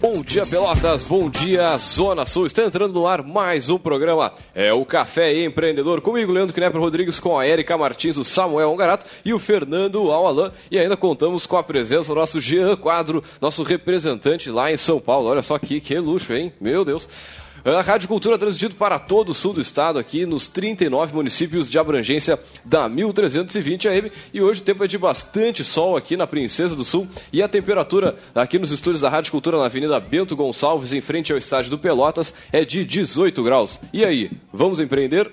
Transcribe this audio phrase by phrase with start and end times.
[0.00, 1.04] Bom dia, Pelotas.
[1.04, 2.46] Bom dia, Zona Sul.
[2.46, 4.32] Está entrando no ar mais um programa.
[4.54, 6.00] É o Café Empreendedor.
[6.00, 10.52] Comigo, Leandro Knepper Rodrigues, com a Erika Martins, o Samuel Ongarato e o Fernando Alalan.
[10.70, 14.98] E ainda contamos com a presença do nosso Jean Quadro, nosso representante lá em São
[14.98, 15.28] Paulo.
[15.28, 16.50] Olha só aqui, que luxo, hein?
[16.58, 17.06] Meu Deus.
[17.62, 21.78] A Rádio Cultura transmitido para todo o sul do estado, aqui nos 39 municípios de
[21.78, 24.12] abrangência da 1320 AM.
[24.32, 27.06] E hoje o tempo é de bastante sol aqui na Princesa do Sul.
[27.30, 31.32] E a temperatura aqui nos estúdios da Rádio Cultura na Avenida Bento Gonçalves, em frente
[31.32, 33.78] ao estádio do Pelotas, é de 18 graus.
[33.92, 35.30] E aí, vamos empreender?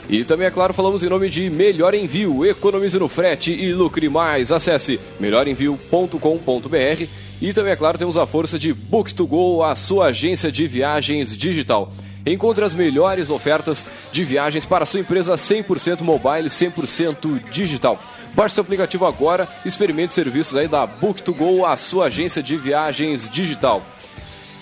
[0.09, 2.47] E também, é claro, falamos em nome de Melhor Envio.
[2.47, 4.53] Economize no frete e lucre mais.
[4.53, 7.07] Acesse melhorenvio.com.br.
[7.43, 11.93] E também, é claro, temos a força de Book2Go, a sua agência de viagens digital.
[12.25, 17.99] Encontre as melhores ofertas de viagens para sua empresa 100% mobile, 100% digital.
[18.35, 23.83] Baixe seu aplicativo agora, experimente serviços aí da Book2Go, a sua agência de viagens digital.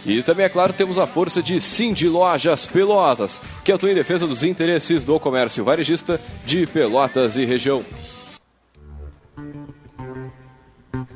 [0.06, 4.26] E também, é claro, temos a força de Cindy Lojas Pelotas, que atua em defesa
[4.26, 7.82] dos interesses do comércio varejista de Pelotas e região.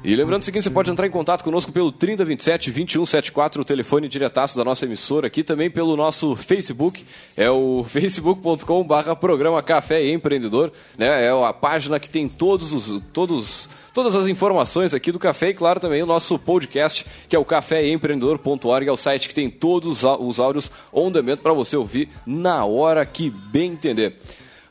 [0.02, 4.08] E lembrando o seguinte, você pode entrar em contato conosco pelo 3027 2174, o telefone
[4.08, 7.04] diretaço da nossa emissora aqui, também pelo nosso Facebook,
[7.36, 11.26] é o facebook.com barra programa Café Empreendedor, né?
[11.26, 15.54] É a página que tem todos os, todos todas as informações aqui do café e,
[15.54, 20.04] claro, também o nosso podcast, que é o caféempreendedor.org, é o site que tem todos
[20.04, 24.16] os áudios on demand para você ouvir na hora que bem entender.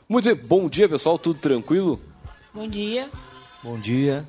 [0.08, 2.00] Muito bem, bom dia, pessoal, tudo tranquilo?
[2.54, 3.10] Bom dia.
[3.62, 4.26] Bom dia.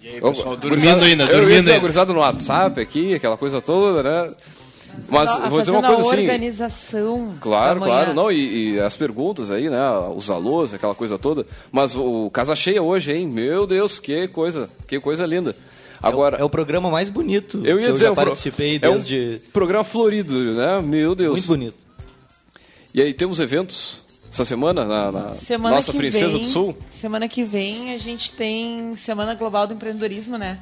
[0.00, 2.04] E aí, pessoal, dormindo ainda, dormindo ainda.
[2.12, 4.32] no WhatsApp aqui, aquela coisa toda, né?
[5.08, 6.20] Mas a, vou dizer uma coisa assim.
[6.20, 7.34] organização.
[7.40, 8.14] Claro, claro.
[8.14, 9.78] Não, e, e, as perguntas aí, né?
[10.14, 11.46] Os alôs, aquela coisa toda.
[11.70, 13.26] Mas o, Casa Cheia hoje, hein?
[13.26, 15.56] Meu Deus, que coisa, que coisa linda.
[16.02, 19.16] Agora, é o, é o programa mais bonito eu ia dizer, eu participei desde...
[19.16, 20.80] É um programa florido, né?
[20.82, 21.32] Meu Deus.
[21.32, 21.76] Muito bonito.
[22.92, 24.02] E aí, temos eventos
[24.34, 26.76] essa semana na, na semana nossa Princesa vem, do Sul?
[26.90, 30.58] Semana que vem a gente tem Semana Global do Empreendedorismo, né?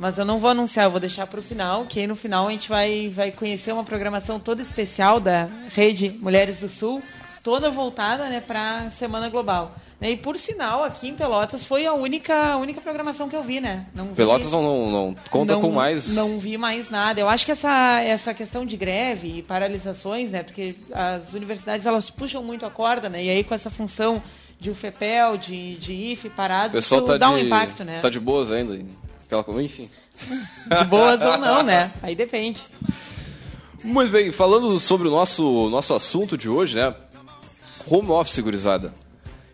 [0.00, 2.48] Mas eu não vou anunciar, eu vou deixar para o final, que aí no final
[2.48, 7.02] a gente vai, vai conhecer uma programação toda especial da Rede Mulheres do Sul,
[7.44, 9.74] toda voltada né, para a Semana Global.
[10.00, 13.60] E por sinal, aqui em Pelotas foi a única, a única programação que eu vi,
[13.60, 13.84] né?
[13.94, 16.14] Não vi, Pelotas não, não, não conta não, com mais.
[16.14, 17.20] Não vi mais nada.
[17.20, 20.42] Eu acho que essa, essa questão de greve e paralisações, né?
[20.42, 23.22] Porque as universidades elas puxam muito a corda, né?
[23.22, 24.22] E aí com essa função
[24.58, 27.98] de UFEPEL, de, de IFE parado, isso tá dá de, um impacto, né?
[28.00, 28.80] Tá de boas ainda.
[29.38, 29.88] Aquela, enfim.
[30.78, 31.92] De boas ou não, né?
[32.02, 32.60] Aí depende.
[33.82, 36.94] Muito bem, falando sobre o nosso, nosso assunto de hoje, né?
[37.86, 38.92] Home office, gurizada.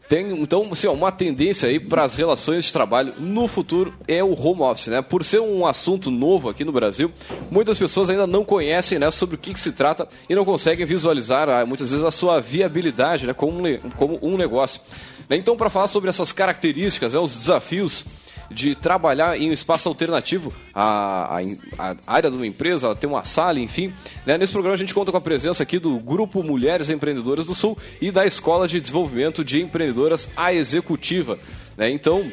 [0.08, 4.22] Tem, então, assim, ó, uma tendência aí para as relações de trabalho no futuro é
[4.22, 5.02] o home office, né?
[5.02, 7.12] Por ser um assunto novo aqui no Brasil,
[7.50, 10.86] muitas pessoas ainda não conhecem né, sobre o que, que se trata e não conseguem
[10.86, 14.80] visualizar, ah, muitas vezes, a sua viabilidade né, como, um, como um negócio.
[15.28, 18.04] Então, para falar sobre essas características, né, os desafios
[18.50, 23.24] de trabalhar em um espaço alternativo à, à, à área de uma empresa, ter uma
[23.24, 23.92] sala, enfim.
[24.24, 24.38] Né?
[24.38, 27.76] Nesse programa a gente conta com a presença aqui do Grupo Mulheres Empreendedoras do Sul
[28.00, 31.38] e da Escola de Desenvolvimento de Empreendedoras A Executiva.
[31.76, 31.90] Né?
[31.90, 32.24] Então,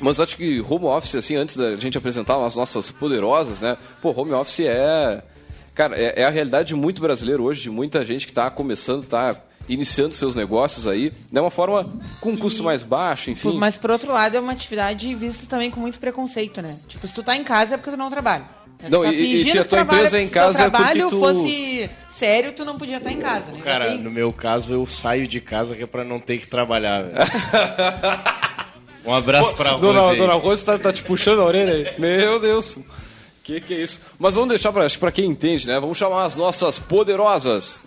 [0.00, 3.76] mas acho que home office, assim, antes da gente apresentar as nossas poderosas, né?
[4.00, 5.22] Pô, home office é.
[5.74, 9.36] Cara, é, é a realidade muito brasileira hoje, de muita gente que está começando, está
[9.68, 11.88] iniciando seus negócios aí, de uma forma
[12.20, 13.56] com um custo mais baixo, enfim.
[13.56, 16.76] Mas por outro lado, é uma atividade vista também com muito preconceito, né?
[16.88, 18.44] Tipo, se tu tá em casa é porque tu não trabalha.
[18.88, 21.18] Não, tá e, e, se a tua empresa é em casa é porque tu...
[21.18, 23.60] fosse sério, tu não podia estar em casa, né?
[23.62, 27.02] Cara, no meu caso, eu saio de casa que é pra não ter que trabalhar,
[27.02, 27.16] velho.
[29.04, 29.80] um abraço pra você.
[29.80, 32.00] Dona, dona Rose tá, tá te puxando a orelha aí.
[32.00, 32.78] Meu Deus.
[33.42, 34.00] Que que é isso?
[34.18, 35.78] Mas vamos deixar pra, pra quem entende, né?
[35.78, 37.78] Vamos chamar as nossas poderosas.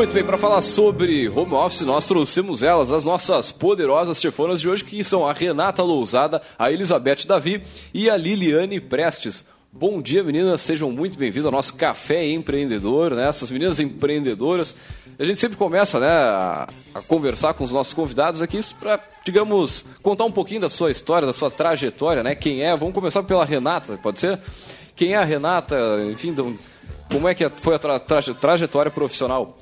[0.00, 4.66] Muito bem, para falar sobre home office, nós trouxemos elas, as nossas poderosas chefonas de
[4.66, 7.62] hoje, que são a Renata Lousada, a Elizabeth Davi
[7.92, 9.44] e a Liliane Prestes.
[9.70, 13.28] Bom dia, meninas, sejam muito bem-vindas ao nosso Café Empreendedor, né?
[13.28, 14.74] Essas meninas empreendedoras.
[15.18, 16.66] A gente sempre começa né, a,
[17.06, 21.34] conversar com os nossos convidados aqui para, digamos, contar um pouquinho da sua história, da
[21.34, 22.34] sua trajetória, né?
[22.34, 22.74] Quem é?
[22.74, 24.40] Vamos começar pela Renata, pode ser?
[24.96, 25.76] Quem é a Renata?
[26.10, 26.34] Enfim,
[27.12, 29.58] como é que foi a tra trajetória profissional?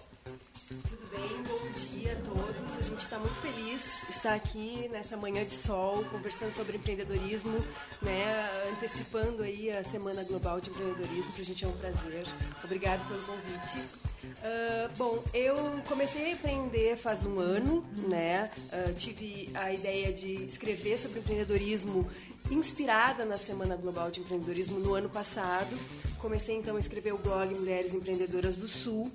[4.08, 7.64] Estar aqui nessa manhã de sol, conversando sobre empreendedorismo,
[8.02, 12.26] né, antecipando aí a Semana Global de Empreendedorismo, para a gente é um prazer.
[12.62, 13.78] Obrigado pelo convite.
[14.24, 15.56] Uh, bom, eu
[15.88, 18.50] comecei a empreender faz um ano, né?
[18.72, 22.08] Uh, tive a ideia de escrever sobre empreendedorismo
[22.50, 25.78] inspirada na Semana Global de Empreendedorismo no ano passado.
[26.18, 29.10] Comecei então a escrever o blog Mulheres Empreendedoras do Sul,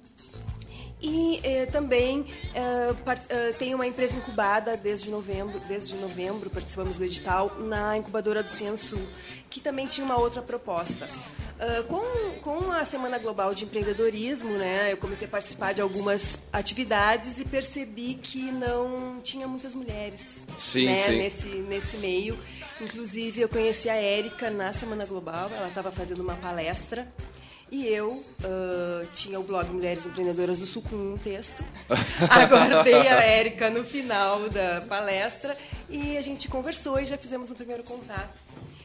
[1.04, 2.96] e eh, também eh,
[3.28, 8.50] eh, tem uma empresa incubada desde novembro, desde novembro participamos do edital na incubadora do
[8.50, 8.98] Ciensu,
[9.50, 11.10] que também tinha uma outra proposta.
[11.54, 16.40] Uh, com, com a Semana Global de Empreendedorismo, né, eu comecei a participar de algumas
[16.52, 21.18] atividades e percebi que não tinha muitas mulheres sim, né, sim.
[21.18, 22.38] Nesse, nesse meio.
[22.82, 27.08] Inclusive, eu conheci a Érica na Semana Global, ela estava fazendo uma palestra
[27.74, 31.66] e eu uh, tinha o blog Mulheres Empreendedoras do Sul com um texto.
[32.30, 35.58] Aguardei a Érica no final da palestra
[35.90, 38.44] e a gente conversou e já fizemos um primeiro contato.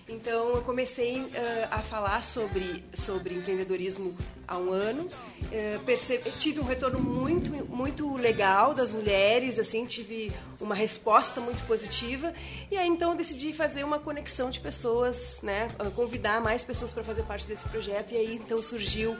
[0.09, 1.29] Então, eu comecei uh,
[1.71, 4.17] a falar sobre, sobre empreendedorismo
[4.47, 5.03] há um ano.
[5.05, 11.63] Uh, percebe, tive um retorno muito, muito legal das mulheres, assim, tive uma resposta muito
[11.67, 12.33] positiva.
[12.71, 15.69] E aí, então, decidi fazer uma conexão de pessoas, né?
[15.95, 18.13] Convidar mais pessoas para fazer parte desse projeto.
[18.13, 19.15] E aí, então, surgiu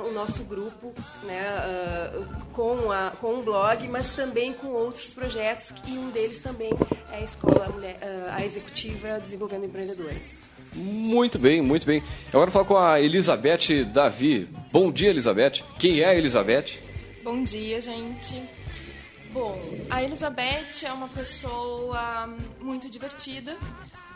[0.00, 0.92] o nosso grupo
[1.22, 1.42] né,
[2.16, 6.70] uh, com, a, com um blog, mas também com outros projetos, e um deles também
[7.12, 10.38] é a Escola Mulher, uh, a Executiva Desenvolvendo Empreendedores.
[10.74, 12.02] Muito bem, muito bem.
[12.28, 14.48] Agora falar com a Elizabeth Davi.
[14.72, 15.62] Bom dia, Elizabeth.
[15.78, 16.80] Quem é a Elizabeth?
[17.22, 18.42] Bom dia, gente.
[19.32, 19.60] Bom,
[19.90, 22.28] a Elizabeth é uma pessoa
[22.60, 23.56] muito divertida.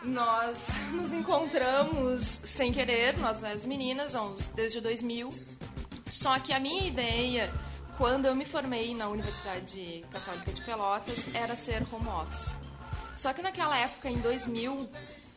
[0.03, 4.15] Nós nos encontramos sem querer, nós as meninas,
[4.55, 5.31] desde 2000.
[6.11, 7.53] Só que a minha ideia,
[7.97, 12.55] quando eu me formei na Universidade Católica de Pelotas, era ser home office.
[13.15, 14.89] Só que naquela época, em 2000,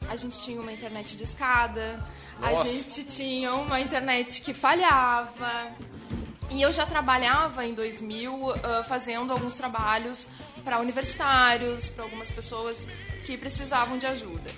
[0.07, 2.03] a gente tinha uma internet de escada,
[2.39, 2.61] Nossa.
[2.61, 5.71] a gente tinha uma internet que falhava.
[6.49, 8.53] E eu já trabalhava em 2000 uh,
[8.87, 10.27] fazendo alguns trabalhos
[10.63, 12.87] para universitários, para algumas pessoas
[13.25, 14.51] que precisavam de ajuda.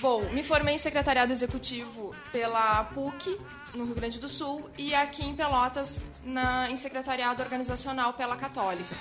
[0.00, 3.38] Bom, me formei em secretariado executivo pela PUC,
[3.74, 8.94] no Rio Grande do Sul, e aqui em Pelotas, na, em secretariado organizacional pela Católica.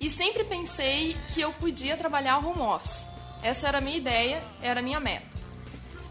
[0.00, 3.06] E sempre pensei que eu podia trabalhar home office.
[3.42, 5.36] Essa era a minha ideia, era a minha meta.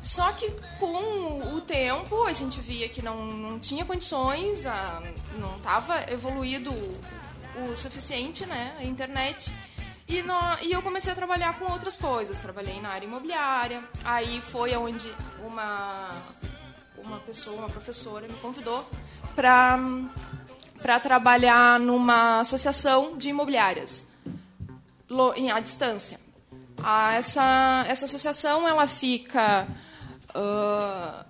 [0.02, 5.02] Só que com o tempo a gente via que não, não tinha condições, a,
[5.38, 9.52] não estava evoluído o, suficiente né, a internet.
[10.08, 12.38] E, no, e eu comecei a trabalhar com outras coisas.
[12.38, 13.84] Trabalhei na área imobiliária.
[14.04, 15.12] Aí foi onde
[15.44, 16.12] uma,
[17.06, 18.86] uma pessoa, uma professora, me convidou
[19.36, 19.80] para
[20.82, 24.06] para trabalhar numa associação de imobiliárias
[25.36, 26.20] em à distância.
[27.18, 29.68] Essa, essa associação ela fica
[30.30, 31.26] uh,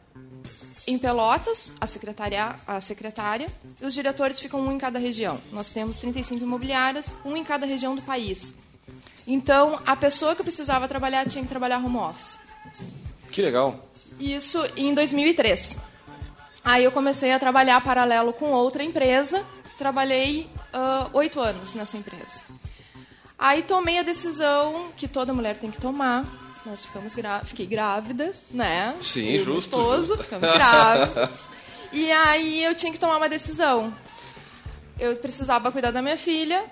[0.88, 3.48] em Pelotas, a secretária, a secretária,
[3.80, 5.40] e os diretores ficam um em cada região.
[5.52, 8.54] Nós temos 35 imobiliárias, um em cada região do país.
[9.26, 12.38] Então, a pessoa que precisava trabalhar tinha que trabalhar home office.
[13.32, 13.80] Que legal.
[14.20, 15.78] Isso em 2003.
[16.64, 19.46] Aí eu comecei a trabalhar paralelo com outra empresa.
[19.78, 20.50] Trabalhei
[21.14, 22.42] oito uh, anos nessa empresa.
[23.38, 26.26] Aí tomei a decisão que toda mulher tem que tomar.
[26.66, 28.96] Nós ficamos grá fiquei grávida, né?
[29.02, 29.70] Sim, e justo.
[29.70, 30.24] Esposo, justo.
[30.24, 31.40] ficamos grávidas.
[31.92, 33.94] e aí eu tinha que tomar uma decisão.
[35.00, 36.64] Eu precisava cuidar da minha filha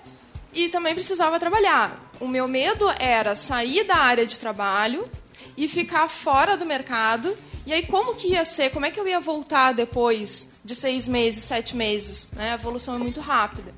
[0.52, 2.10] e também precisava trabalhar.
[2.18, 5.08] O meu medo era sair da área de trabalho
[5.56, 7.36] e ficar fora do mercado.
[7.66, 8.70] E aí, como que ia ser?
[8.70, 12.28] Como é que eu ia voltar depois de seis meses, sete meses?
[12.32, 12.52] Né?
[12.52, 13.74] A evolução é muito rápida.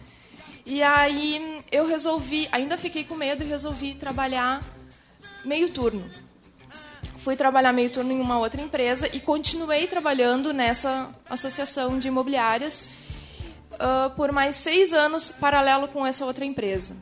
[0.65, 4.65] E aí, eu resolvi, ainda fiquei com medo e resolvi trabalhar
[5.45, 6.05] meio turno.
[7.19, 12.85] Fui trabalhar meio turno em uma outra empresa e continuei trabalhando nessa associação de imobiliárias
[13.73, 16.97] uh, por mais seis anos, paralelo com essa outra empresa.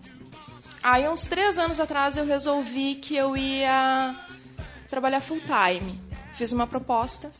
[0.82, 4.14] Aí, uns três anos atrás, eu resolvi que eu ia
[4.94, 6.00] trabalhar full time.
[6.34, 7.32] Fiz uma proposta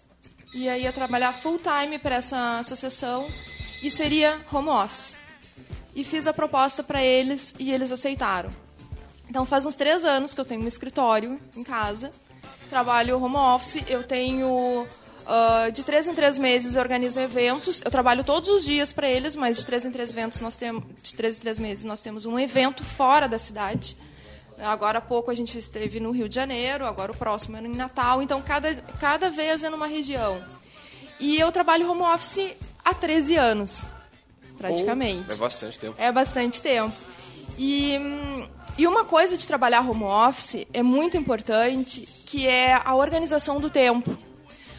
[0.52, 3.28] e aí ia trabalhar full time para essa associação
[3.80, 5.14] e seria home office.
[5.94, 8.50] E fiz a proposta para eles e eles aceitaram.
[9.30, 12.11] Então faz uns três anos que eu tenho um escritório em casa,
[12.68, 14.87] trabalho home office, eu tenho
[15.25, 17.80] Uh, de três em três meses eu organizo eventos.
[17.82, 20.84] Eu trabalho todos os dias para eles, mas de três em três eventos nós temos,
[21.02, 23.96] de três em três meses nós temos um evento fora da cidade.
[24.58, 27.75] Agora há pouco a gente esteve no Rio de Janeiro, agora o próximo é em
[27.75, 28.23] Natal.
[28.23, 30.42] Então cada cada vez é numa região.
[31.20, 33.87] E eu trabalho home office há 13 anos,
[34.58, 35.32] praticamente.
[35.32, 35.94] É bastante tempo.
[35.99, 36.96] É bastante tempo.
[37.58, 42.94] E hum, e uma coisa de trabalhar home office é muito importante, que é a
[42.94, 44.16] organização do tempo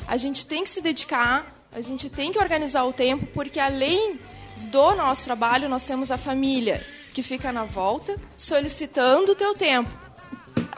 [0.07, 4.19] a gente tem que se dedicar, a gente tem que organizar o tempo, porque além
[4.57, 9.89] do nosso trabalho, nós temos a família que fica na volta solicitando o teu tempo.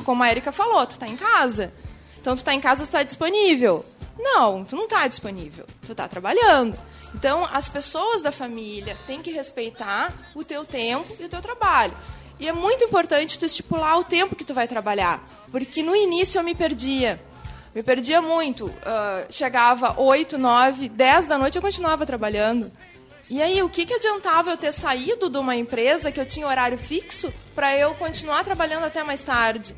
[0.06, 1.74] Como a Erika falou, tu está em casa.
[2.22, 3.84] Então tu está em casa, tu está disponível.
[4.20, 5.65] Não, tu não está disponível.
[5.82, 6.77] Tu está trabalhando.
[7.15, 11.98] Então as pessoas da família têm que respeitar o teu tempo e o teu trabalho.
[12.39, 16.38] E é muito importante tu estipular o tempo que tu vai trabalhar, porque no início
[16.38, 17.20] eu me perdia.
[17.74, 18.67] Me perdia muito.
[18.67, 22.72] Uh, chegava 8, 9, 10 da noite eu continuava trabalhando.
[23.30, 26.48] E aí, o que, que adiantava eu ter saído de uma empresa que eu tinha
[26.48, 29.76] horário fixo para eu continuar trabalhando até mais tarde?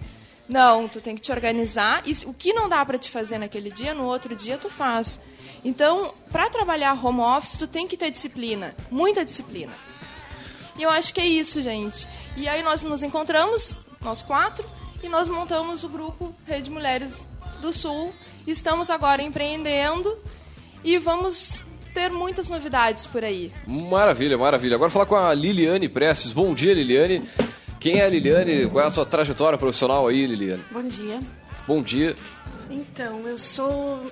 [0.47, 3.71] Não, tu tem que te organizar e o que não dá para te fazer naquele
[3.71, 5.19] dia, no outro dia tu faz.
[5.63, 9.73] Então, para trabalhar home office, tu tem que ter disciplina, muita disciplina.
[10.77, 12.07] E eu acho que é isso, gente.
[12.37, 14.67] E aí nós nos encontramos, nós quatro,
[15.03, 17.27] e nós montamos o grupo Rede Mulheres
[17.61, 18.13] do Sul.
[18.47, 20.17] Estamos agora empreendendo
[20.83, 23.51] e vamos ter muitas novidades por aí.
[23.67, 24.75] Maravilha, maravilha.
[24.75, 26.31] Agora falar com a Liliane Prestes.
[26.31, 27.23] Bom dia, Liliane.
[27.79, 28.67] Quem é a Liliane?
[28.67, 30.63] Qual é a sua trajetória profissional aí, Liliane?
[30.71, 31.19] Bom dia.
[31.67, 32.15] Bom dia.
[32.69, 34.11] Então, eu sou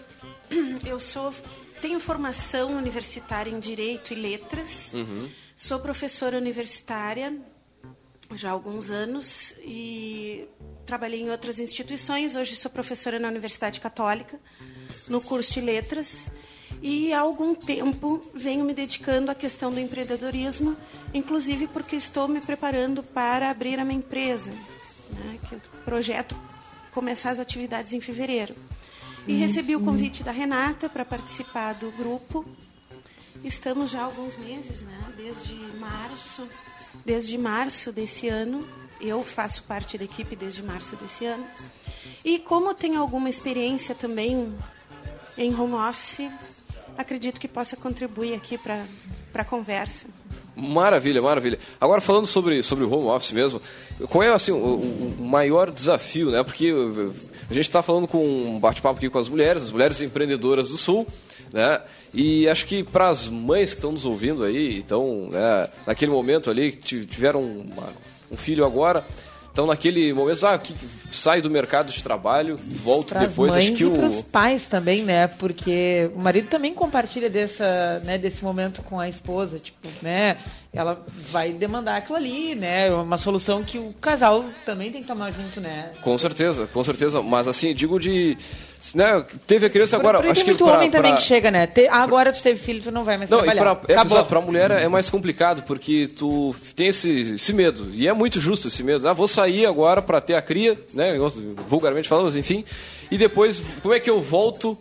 [0.86, 1.34] eu sou
[1.82, 4.94] tenho formação universitária em Direito e Letras.
[4.94, 5.30] Uhum.
[5.56, 7.34] Sou professora universitária
[8.36, 10.48] já há alguns anos e
[10.86, 12.36] trabalhei em outras instituições.
[12.36, 14.40] Hoje sou professora na Universidade Católica,
[15.08, 16.30] no curso de Letras.
[16.82, 20.78] E há algum tempo venho me dedicando à questão do empreendedorismo,
[21.14, 24.52] inclusive porque estou me preparando para abrir a minha empresa,
[25.10, 26.36] né, que o projeto
[26.92, 28.56] começar as atividades em fevereiro.
[29.28, 29.40] E uhum.
[29.40, 32.46] recebi o convite da Renata para participar do grupo.
[33.44, 36.48] Estamos já há alguns meses, né, desde março
[37.06, 38.68] desde março desse ano.
[39.00, 41.46] Eu faço parte da equipe desde março desse ano.
[42.24, 44.54] E como tenho alguma experiência também
[45.38, 46.30] em home office,
[46.98, 48.86] acredito que possa contribuir aqui para
[49.34, 50.08] a conversa.
[50.56, 51.60] Maravilha, maravilha.
[51.80, 53.62] Agora falando sobre, sobre o home office mesmo,
[54.10, 56.44] qual é assim, o, o maior desafio, né?
[56.44, 56.74] Porque
[57.50, 60.78] a gente está falando com um bate-papo aqui com as mulheres, as mulheres empreendedoras do
[60.78, 61.06] Sul,
[61.54, 61.82] né?
[62.14, 66.50] E acho que para as mães que estão nos ouvindo aí, então, né, naquele momento
[66.50, 67.94] ali, que tiveram uma,
[68.32, 69.06] um filho agora,
[69.58, 70.72] então, naquele momento, ah, que
[71.12, 73.56] sai do mercado de trabalho, volto pras depois.
[73.56, 73.92] Mães acho que e o.
[73.92, 75.26] Para os pais também, né?
[75.26, 80.38] Porque o marido também compartilha dessa, né, desse momento com a esposa, tipo, né?
[80.72, 82.92] Ela vai demandar aquilo ali, né?
[82.92, 85.92] Uma solução que o casal também tem que tomar junto, né?
[86.04, 87.20] Com certeza, com certeza.
[87.24, 88.38] Mas assim, digo de
[88.94, 90.20] né, teve a criança agora.
[90.20, 91.00] Por, acho tem que muito pra, homem pra...
[91.00, 91.68] também que chega, né?
[91.68, 93.62] Te, agora tu teve filho, tu não vai mais não, trabalhar.
[93.62, 97.90] E pra, é, exato, pra mulher é mais complicado, porque tu tem esse, esse medo.
[97.94, 99.08] E é muito justo esse medo.
[99.08, 101.18] Ah, vou sair agora para ter a cria, né?
[101.68, 102.64] Vulgarmente falando, mas enfim.
[103.10, 104.78] E depois, como é que eu volto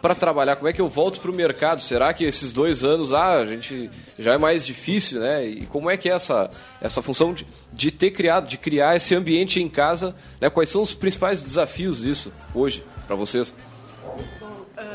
[0.00, 0.56] para trabalhar?
[0.56, 1.80] Como é que eu volto para o mercado?
[1.82, 5.46] Será que esses dois anos, ah, a gente já é mais difícil, né?
[5.46, 9.14] E como é que é essa, essa função de, de ter criado, de criar esse
[9.14, 10.14] ambiente em casa?
[10.40, 10.48] Né?
[10.50, 13.54] Quais são os principais desafios disso hoje para vocês?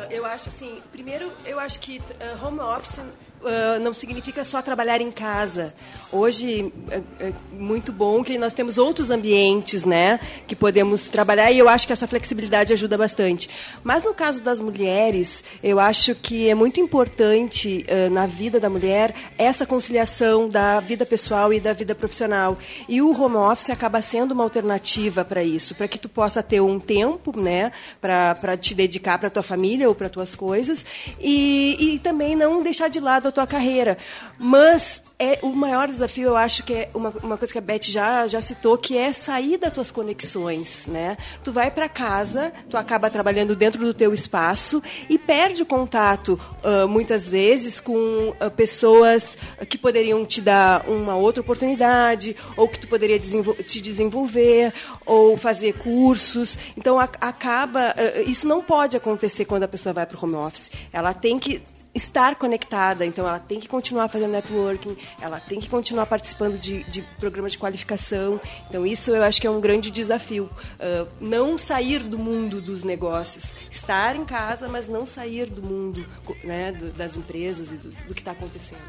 [0.10, 5.00] Eu acho assim, primeiro, eu acho que uh, home office uh, não significa só trabalhar
[5.00, 5.74] em casa.
[6.12, 11.60] Hoje é, é, muito bom que nós temos outros ambientes, né, que podemos trabalhar e
[11.60, 13.50] eu acho que essa flexibilidade ajuda bastante.
[13.84, 18.70] Mas no caso das mulheres, eu acho que é muito importante uh, na vida da
[18.70, 22.58] mulher essa conciliação da vida pessoal e da vida profissional.
[22.88, 26.60] E o home office acaba sendo uma alternativa para isso, para que tu possa ter
[26.60, 27.72] um tempo, né,
[28.02, 30.86] para te dedicar para tua família ou para tuas coisas
[31.20, 33.98] e, e também não deixar de lado a tua carreira.
[34.40, 37.84] Mas é o maior desafio, eu acho que é uma, uma coisa que a Beth
[37.84, 41.18] já, já citou, que é sair das tuas conexões, né?
[41.44, 46.88] Tu vai para casa, tu acaba trabalhando dentro do teu espaço e perde contato, uh,
[46.88, 47.94] muitas vezes, com
[48.30, 53.82] uh, pessoas que poderiam te dar uma outra oportunidade, ou que tu poderia desenvol te
[53.82, 54.74] desenvolver,
[55.06, 56.58] ou fazer cursos.
[56.78, 57.94] Então, a, acaba...
[57.94, 60.72] Uh, isso não pode acontecer quando a pessoa vai para o home office.
[60.94, 61.62] Ela tem que
[61.94, 66.84] estar conectada, então ela tem que continuar fazendo networking, ela tem que continuar participando de,
[66.84, 68.40] de programas de qualificação.
[68.70, 70.50] Então isso eu acho que é um grande desafio.
[70.80, 76.06] Uh, não sair do mundo dos negócios, estar em casa, mas não sair do mundo
[76.44, 78.82] né, das empresas e do, do que está acontecendo.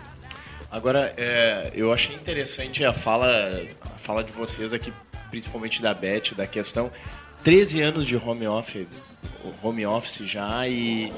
[0.71, 4.93] Agora, é, eu achei interessante a fala, a fala de vocês aqui,
[5.29, 6.93] principalmente da Beth, da questão
[7.43, 8.87] 13 anos de home office,
[9.63, 11.13] home office já e,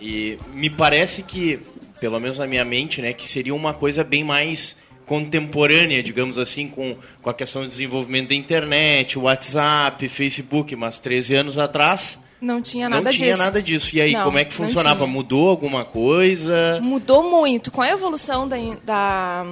[0.00, 1.60] e me parece que,
[2.00, 6.68] pelo menos na minha mente, né, que seria uma coisa bem mais contemporânea, digamos assim,
[6.68, 12.18] com, com a questão do desenvolvimento da internet, WhatsApp, Facebook, mas 13 anos atrás...
[12.38, 13.24] Não tinha nada disso.
[13.24, 13.96] Não tinha nada disso.
[13.96, 15.06] E aí, não, como é que funcionava?
[15.06, 16.78] Mudou alguma coisa?
[16.82, 17.70] Mudou muito.
[17.70, 19.46] Com a evolução da, da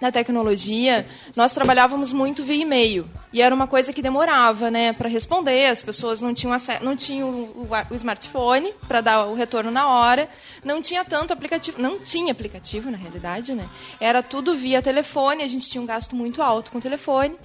[0.00, 3.08] na tecnologia, nós trabalhávamos muito via e-mail.
[3.32, 5.66] E era uma coisa que demorava, né, para responder.
[5.66, 10.28] As pessoas não tinham não tinham o, o smartphone para dar o retorno na hora,
[10.64, 13.68] não tinha tanto aplicativo, não tinha aplicativo na realidade, né?
[14.00, 17.36] Era tudo via telefone, a gente tinha um gasto muito alto com o telefone.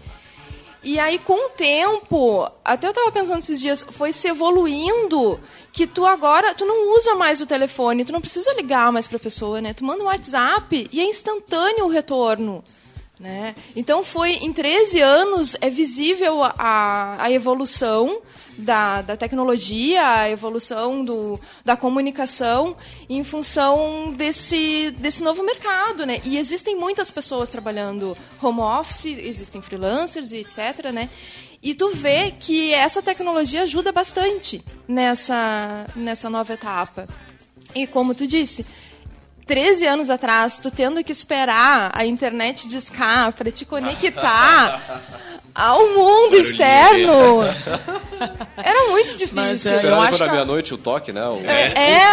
[0.84, 5.40] E aí, com o tempo, até eu tava pensando esses dias, foi se evoluindo
[5.72, 9.20] que tu agora, tu não usa mais o telefone, tu não precisa ligar mais pra
[9.20, 9.76] pessoa, né?
[9.76, 12.64] Tu manda um WhatsApp e é instantâneo o retorno.
[13.22, 13.54] Né?
[13.76, 18.20] Então foi em 13 anos é visível a, a evolução
[18.58, 22.76] da, da tecnologia, a evolução do, da comunicação
[23.08, 26.20] em função desse, desse novo mercado, né?
[26.26, 31.08] E existem muitas pessoas trabalhando home office, existem freelancers e etc, né?
[31.62, 37.08] E tu vê que essa tecnologia ajuda bastante nessa, nessa nova etapa.
[37.76, 38.66] E como tu disse,
[39.52, 44.82] 13 anos atrás, tu tendo que esperar a internet discar para te conectar
[45.54, 47.42] ao mundo externo.
[48.56, 49.36] Era muito difícil.
[49.36, 51.28] Mas, é, eu acho que meia-noite o toque, né?
[51.28, 51.74] O, é.
[51.74, 52.04] é.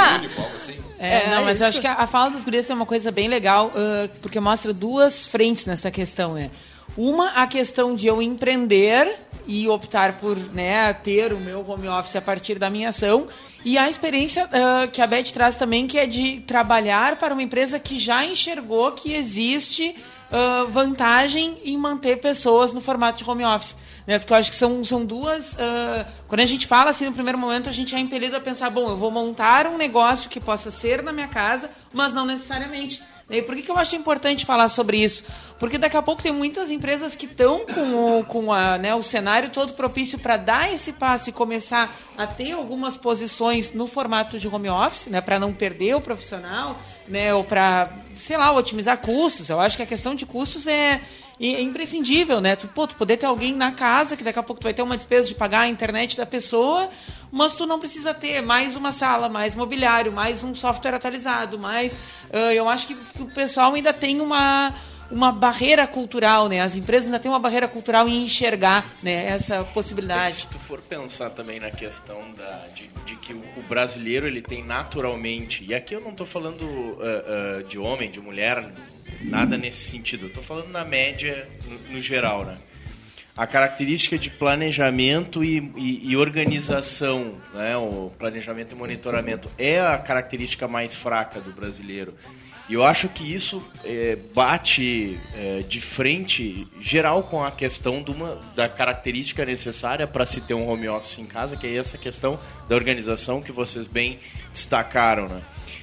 [0.56, 0.80] assim.
[0.98, 3.12] É, é, não, mas eu acho que a, a fala dos gurias tem uma coisa
[3.12, 6.50] bem legal, uh, porque mostra duas frentes nessa questão, né?
[6.98, 12.16] Uma, a questão de eu empreender e optar por né, ter o meu home office
[12.16, 13.28] a partir da minha ação.
[13.64, 17.42] E a experiência uh, que a Beth traz também, que é de trabalhar para uma
[17.42, 19.94] empresa que já enxergou que existe
[20.28, 23.76] uh, vantagem em manter pessoas no formato de home office.
[24.04, 24.18] Né?
[24.18, 25.52] Porque eu acho que são, são duas.
[25.52, 28.70] Uh, quando a gente fala assim no primeiro momento, a gente é impelido a pensar:
[28.70, 33.00] bom, eu vou montar um negócio que possa ser na minha casa, mas não necessariamente.
[33.30, 35.22] E por que, que eu acho importante falar sobre isso?
[35.58, 39.02] Porque daqui a pouco tem muitas empresas que estão com, o, com a, né, o
[39.02, 44.38] cenário todo propício para dar esse passo e começar a ter algumas posições no formato
[44.38, 48.96] de home office, né, para não perder o profissional, né, ou para, sei lá, otimizar
[48.98, 49.50] custos.
[49.50, 51.02] Eu acho que a questão de custos é,
[51.40, 52.56] é imprescindível, né?
[52.56, 54.82] Tu, pô, tu poder ter alguém na casa, que daqui a pouco tu vai ter
[54.82, 56.88] uma despesa de pagar a internet da pessoa,
[57.30, 61.92] mas tu não precisa ter mais uma sala, mais mobiliário, mais um software atualizado, mais...
[61.92, 64.74] Uh, eu acho que, que o pessoal ainda tem uma
[65.10, 66.60] uma barreira cultural, né?
[66.60, 70.34] As empresas ainda têm uma barreira cultural em enxergar né, essa possibilidade.
[70.34, 74.42] Se tu for pensar também na questão da, de, de que o, o, brasileiro ele
[74.42, 76.98] tem naturalmente, e aqui eu não estou falando uh,
[77.60, 78.70] uh, de homem, de mulher,
[79.22, 82.58] nada nesse sentido, estou falando na média, no, no, geral, né?
[83.36, 87.76] A característica de planejamento e, e, e organização, né?
[87.76, 92.14] o planejamento e monitoramento, é a característica mais fraca do brasileiro.
[92.68, 98.38] E eu acho que isso é, bate é, de frente geral com a questão uma,
[98.54, 102.38] da característica necessária para se ter um home office em casa, que é essa questão
[102.68, 104.18] da organização que vocês bem
[104.52, 105.40] destacaram, né?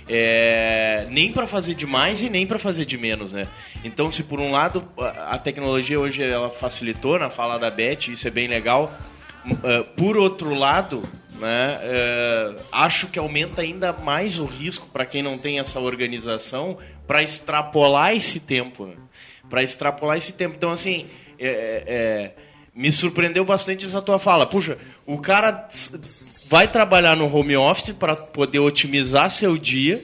[0.07, 3.47] É, nem para fazer de mais e nem para fazer de menos, né?
[3.83, 4.87] Então, se por um lado
[5.27, 8.95] a tecnologia hoje ela facilitou na fala da Beth, isso é bem legal.
[9.47, 11.03] Uh, por outro lado,
[11.39, 11.79] né?
[11.81, 17.21] É, acho que aumenta ainda mais o risco para quem não tem essa organização para
[17.21, 18.85] extrapolar esse tempo.
[18.85, 18.95] Né?
[19.49, 20.55] Para extrapolar esse tempo.
[20.55, 21.07] Então, assim,
[21.39, 22.33] é, é, é,
[22.73, 24.45] me surpreendeu bastante essa tua fala.
[24.45, 25.67] Puxa, o cara
[26.47, 30.03] vai trabalhar no home office para poder otimizar seu dia,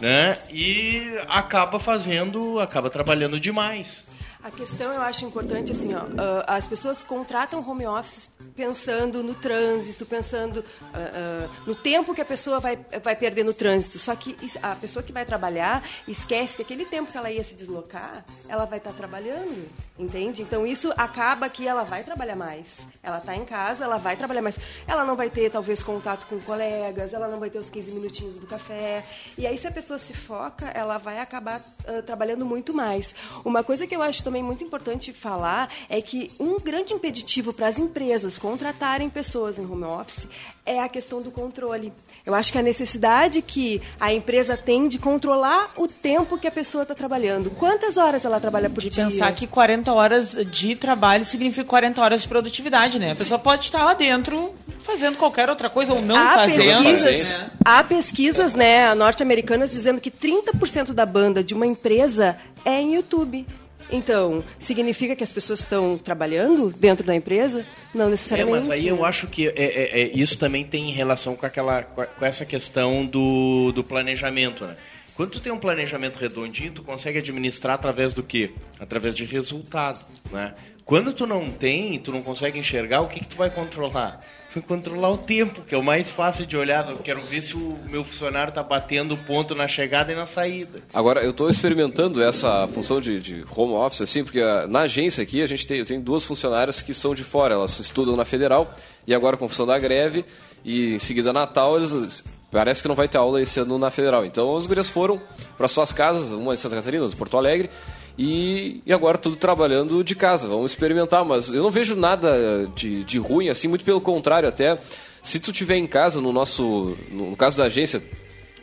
[0.00, 0.38] né?
[0.50, 4.02] E acaba fazendo, acaba trabalhando demais.
[4.42, 9.34] A questão eu acho importante assim, ó, uh, as pessoas contratam home office pensando no
[9.34, 13.98] trânsito, pensando uh, uh, no tempo que a pessoa vai, vai perder no trânsito.
[13.98, 17.54] Só que a pessoa que vai trabalhar esquece que aquele tempo que ela ia se
[17.54, 20.40] deslocar, ela vai estar tá trabalhando, entende?
[20.40, 22.86] Então isso acaba que ela vai trabalhar mais.
[23.02, 24.58] Ela está em casa, ela vai trabalhar mais.
[24.86, 28.38] Ela não vai ter talvez contato com colegas, ela não vai ter os 15 minutinhos
[28.38, 29.04] do café.
[29.36, 31.60] E aí se a pessoa se foca, ela vai acabar
[32.06, 33.14] trabalhando muito mais.
[33.44, 37.66] Uma coisa que eu acho também muito importante falar é que um grande impeditivo para
[37.66, 40.28] as empresas contratarem pessoas em home office
[40.64, 41.92] é a questão do controle.
[42.24, 46.50] Eu acho que a necessidade que a empresa tem de controlar o tempo que a
[46.50, 47.50] pessoa está trabalhando.
[47.50, 49.04] Quantas horas ela trabalha por de dia?
[49.04, 53.12] pensar que 40 horas de trabalho significa 40 horas de produtividade, né?
[53.12, 56.84] A pessoa pode estar lá dentro fazendo qualquer outra coisa ou não há fazendo.
[56.84, 57.34] Pesquisas?
[57.64, 63.44] Há pesquisas né, norte-americanas dizendo que 30% da banda de uma empresa é em YouTube.
[63.92, 67.64] Então, significa que as pessoas estão trabalhando dentro da empresa?
[67.94, 68.66] Não necessariamente.
[68.66, 71.82] É, mas aí eu acho que é, é, é, isso também tem relação com, aquela,
[71.82, 74.76] com essa questão do, do planejamento, né?
[75.16, 78.52] Quando tu tem um planejamento redondinho, tu consegue administrar através do quê?
[78.78, 80.54] Através de resultado, né?
[80.84, 84.24] Quando tu não tem, tu não consegue enxergar, o que, que tu vai controlar?
[84.52, 86.88] Foi controlar o tempo, que é o mais fácil de olhar.
[86.90, 90.80] Eu quero ver se o meu funcionário está batendo ponto na chegada e na saída.
[90.92, 95.22] Agora, eu estou experimentando essa função de, de, home office, assim, porque ah, na agência
[95.22, 98.24] aqui a gente tem, eu tenho duas funcionárias que são de fora, elas estudam na
[98.24, 98.72] federal
[99.06, 100.24] e agora com função da greve
[100.64, 104.24] e em seguida Natal eles parece que não vai ter aula esse ano na federal.
[104.24, 105.20] Então as gurias foram
[105.56, 107.70] para suas casas, uma de Santa Catarina, outra de Porto Alegre,
[108.18, 110.48] e, e, agora tudo trabalhando de casa.
[110.48, 114.78] Vamos experimentar, mas eu não vejo nada de, de ruim, assim, muito pelo contrário, até
[115.22, 118.02] se tu tiver em casa, no nosso, no caso da agência,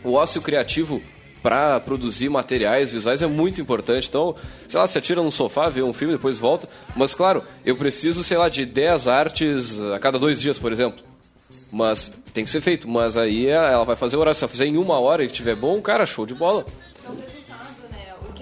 [0.04, 1.02] o ócio criativo
[1.42, 4.08] para produzir materiais visuais é muito importante.
[4.10, 4.36] Então,
[4.68, 6.68] sei lá, se atira no sofá, vê um filme, depois volta.
[6.96, 11.04] Mas, claro, eu preciso, sei lá, de 10 artes a cada dois dias, por exemplo.
[11.72, 12.88] Mas tem que ser feito.
[12.88, 14.38] Mas aí ela vai fazer o horário.
[14.38, 16.66] Se ela fizer em uma hora e estiver bom, cara, show de bola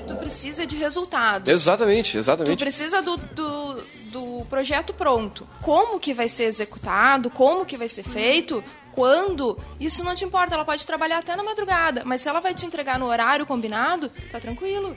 [0.05, 1.49] tu precisa de resultado.
[1.49, 2.57] Exatamente, exatamente.
[2.57, 5.47] Tu precisa do, do, do projeto pronto.
[5.61, 10.55] Como que vai ser executado, como que vai ser feito, quando, isso não te importa.
[10.55, 14.09] Ela pode trabalhar até na madrugada, mas se ela vai te entregar no horário combinado,
[14.31, 14.95] tá tranquilo.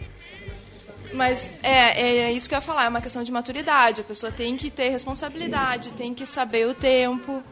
[1.13, 4.03] Mas é, é isso que eu ia falar, é uma questão de maturidade.
[4.03, 7.43] A pessoa tem que ter responsabilidade, tem que saber o tempo.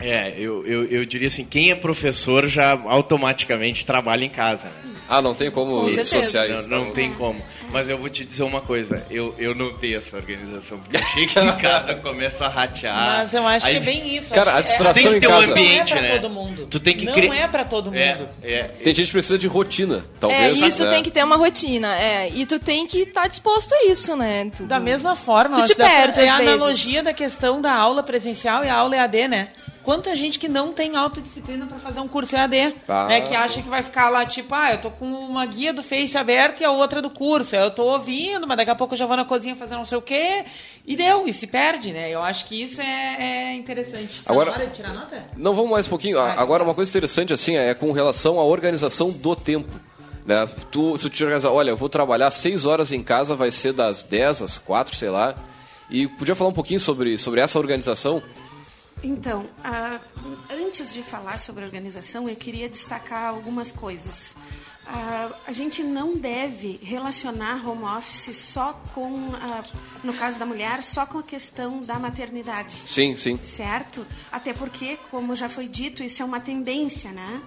[0.00, 4.68] É, eu, eu, eu diria assim, quem é professor já automaticamente trabalha em casa.
[4.68, 4.93] Né?
[5.08, 6.68] Ah, não tem como Com associar isso.
[6.68, 7.40] Não, não tem como.
[7.70, 11.26] Mas eu vou te dizer uma coisa, eu, eu não tenho essa organização, porque eu
[11.26, 13.18] chego em casa, começo a ratear.
[13.18, 14.32] Mas eu acho aí, que é bem isso.
[14.32, 16.18] Cara, a distração tem que ter um ambiente, não é pra né?
[16.20, 16.66] todo mundo.
[16.70, 17.28] Tu tem que não cri...
[17.28, 17.96] é pra todo mundo.
[17.96, 20.62] É, é, tem gente que precisa de rotina, talvez.
[20.62, 20.90] É, isso né?
[20.90, 22.30] tem que ter uma rotina, é.
[22.30, 24.50] E tu tem que estar tá disposto a isso, né?
[24.56, 24.62] Tu...
[24.64, 26.52] Da mesma forma, tu te perde, é a vezes.
[26.52, 29.48] analogia da questão da aula presencial e a aula EAD, né?
[29.84, 33.20] Quanta gente que não tem autodisciplina para fazer um curso EAD, ah, né?
[33.20, 36.16] Que acha que vai ficar lá, tipo, ah, eu tô com uma guia do Face
[36.16, 37.54] aberta e a outra do curso.
[37.54, 39.98] Eu tô ouvindo, mas daqui a pouco eu já vou na cozinha fazer não sei
[39.98, 40.46] o quê.
[40.86, 42.10] E deu, e se perde, né?
[42.10, 44.22] Eu acho que isso é, é interessante.
[44.22, 45.22] Tá Agora, hora de tirar nota?
[45.36, 46.16] Não, vamos mais um pouquinho.
[46.16, 46.34] Vai.
[46.34, 49.68] Agora, uma coisa interessante, assim, é com relação à organização do tempo.
[50.24, 50.48] Né?
[50.70, 54.02] Tu, tu te organiza, olha, eu vou trabalhar 6 horas em casa, vai ser das
[54.02, 55.34] 10 às 4, sei lá.
[55.90, 58.22] E podia falar um pouquinho sobre, sobre essa organização?
[59.02, 59.46] Então,
[60.50, 64.34] antes de falar sobre a organização, eu queria destacar algumas coisas.
[64.86, 69.30] Uh, a gente não deve relacionar home office só com,
[70.02, 72.82] no caso da mulher, só com a questão da maternidade.
[72.84, 73.38] Sim, sim.
[73.42, 74.06] Certo?
[74.30, 77.40] Até porque, como já foi dito, isso é uma tendência, né?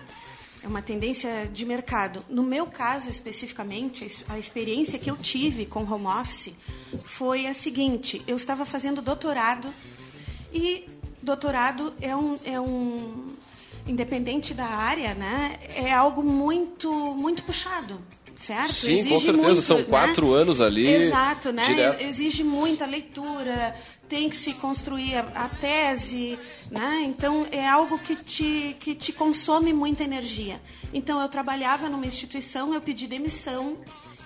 [0.63, 2.25] É uma tendência de mercado.
[2.27, 6.55] No meu caso, especificamente, a experiência que eu tive com home office
[7.05, 9.71] foi a seguinte: eu estava fazendo doutorado
[10.51, 10.85] e
[11.21, 13.35] doutorado é um, é um
[13.87, 15.57] independente da área, né?
[15.75, 17.99] É algo muito muito puxado,
[18.35, 18.71] certo?
[18.71, 19.47] Sim, Exige com certeza.
[19.47, 19.83] Muito, São né?
[19.83, 20.87] quatro anos ali.
[20.87, 21.65] Exato, né?
[21.65, 22.03] Direto.
[22.03, 23.75] Exige muita leitura,
[24.07, 26.37] tem que se construir a, a, tese,
[26.69, 27.03] né?
[27.05, 30.61] Então é algo que te que te consome muita energia.
[30.93, 33.77] Então eu trabalhava numa instituição, eu pedi demissão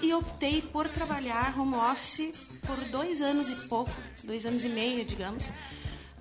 [0.01, 2.31] e optei por trabalhar home office
[2.65, 3.91] por dois anos e pouco,
[4.23, 5.51] dois anos e meio, digamos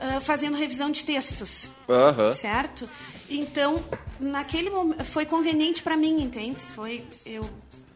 [0.00, 1.70] uh, fazendo revisão de textos.
[1.88, 2.32] Uhum.
[2.32, 2.88] Certo?
[3.28, 3.84] Então,
[4.18, 6.58] naquele momento, foi conveniente para mim, entende?
[6.58, 7.48] Foi, eu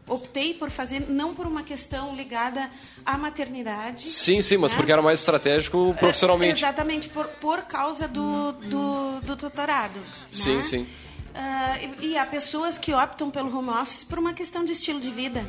[0.07, 2.69] optei por fazer, não por uma questão ligada
[3.05, 4.09] à maternidade.
[4.09, 4.77] Sim, sim, mas né?
[4.77, 6.63] porque era mais estratégico profissionalmente.
[6.63, 9.99] Uh, exatamente, por, por causa do, do, do doutorado.
[10.29, 10.63] Sim, né?
[10.63, 10.87] sim.
[11.35, 15.01] Uh, e, e há pessoas que optam pelo home office por uma questão de estilo
[15.01, 15.43] de vida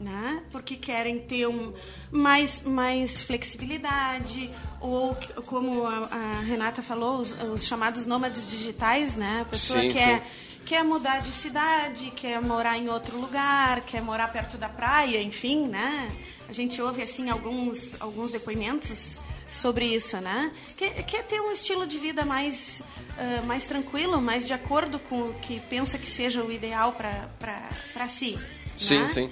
[0.00, 0.42] né?
[0.50, 1.74] Porque querem ter um,
[2.10, 5.14] mais, mais flexibilidade, ou
[5.46, 9.42] como a, a Renata falou, os, os, chamados nômades digitais, né?
[9.42, 10.60] A pessoa sim, quer, sim.
[10.64, 15.68] quer mudar de cidade, quer morar em outro lugar, quer morar perto da praia, enfim,
[15.68, 16.10] né?
[16.48, 20.50] A gente ouve, assim, alguns, alguns depoimentos sobre isso, né?
[20.76, 22.82] Quer, quer ter um estilo de vida mais,
[23.18, 28.08] uh, mais tranquilo, mais de acordo com o que pensa que seja o ideal para
[28.08, 28.38] si.
[28.78, 29.08] Sim, né?
[29.08, 29.30] sim.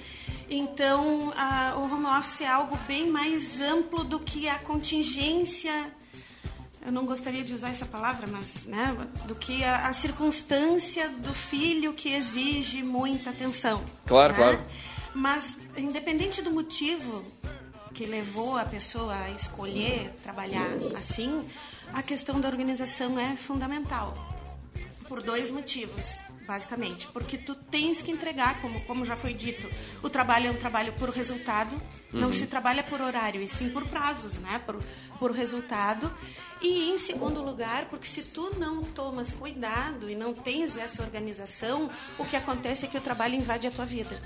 [0.49, 5.91] Então, a, o home office é algo bem mais amplo do que a contingência
[6.85, 11.33] eu não gostaria de usar essa palavra, mas né, do que a, a circunstância do
[11.33, 13.83] filho que exige muita atenção.
[14.05, 14.39] Claro, né?
[14.39, 14.61] claro.
[15.13, 17.23] Mas independente do motivo
[17.93, 21.45] que levou a pessoa a escolher trabalhar assim,
[21.93, 24.13] a questão da organização é fundamental
[25.07, 29.69] por dois motivos basicamente, porque tu tens que entregar, como, como já foi dito,
[30.01, 31.75] o trabalho é um trabalho por resultado,
[32.11, 32.21] uhum.
[32.21, 34.59] não se trabalha por horário, e sim por prazos, né?
[34.65, 34.81] Por,
[35.19, 36.11] por resultado.
[36.59, 41.87] E em segundo lugar, porque se tu não tomas cuidado e não tens essa organização,
[42.17, 44.19] o que acontece é que o trabalho invade a tua vida.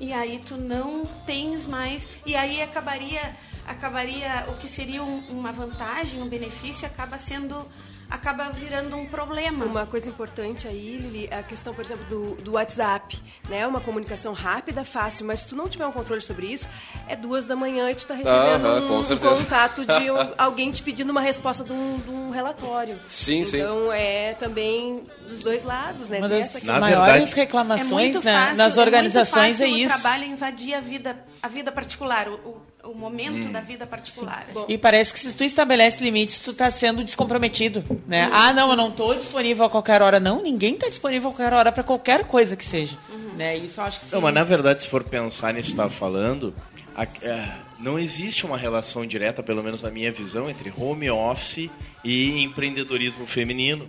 [0.00, 3.36] E aí tu não tens mais, e aí acabaria
[3.68, 7.64] acabaria o que seria um, uma vantagem, um benefício acaba sendo
[8.10, 9.64] acaba virando um problema.
[9.64, 13.18] Uma coisa importante aí, Lili, é a questão, por exemplo, do, do WhatsApp,
[13.48, 13.66] né?
[13.66, 16.68] Uma comunicação rápida, fácil, mas se tu não tiver um controle sobre isso,
[17.06, 20.72] é duas da manhã e tu tá recebendo -huh, um, um, contato de um, alguém
[20.72, 22.98] te pedindo uma resposta de um, de um relatório.
[23.08, 23.56] Sim, então, sim.
[23.58, 26.18] Então é também dos dois lados, né?
[26.18, 29.94] Uma das maiores verdade, reclamações é né, nas organizações é, é isso.
[29.94, 33.52] O trabalho invadir a vida, a vida particular, o, o momento hum.
[33.52, 34.46] da vida particular.
[34.68, 38.26] E parece que se tu estabelece limites, tu está sendo descomprometido, né?
[38.26, 38.32] Uhum.
[38.34, 40.18] Ah, não, eu não estou disponível a qualquer hora.
[40.20, 42.96] Não, ninguém está disponível a qualquer hora para qualquer coisa que seja.
[43.10, 43.34] Uhum.
[43.36, 43.56] Né?
[43.56, 44.12] Isso eu acho que sim.
[44.12, 46.54] Não, mas na verdade, se for pensar nisso que estava falando,
[46.94, 51.70] a, é, não existe uma relação direta, pelo menos na minha visão, entre home office
[52.04, 53.88] e empreendedorismo feminino.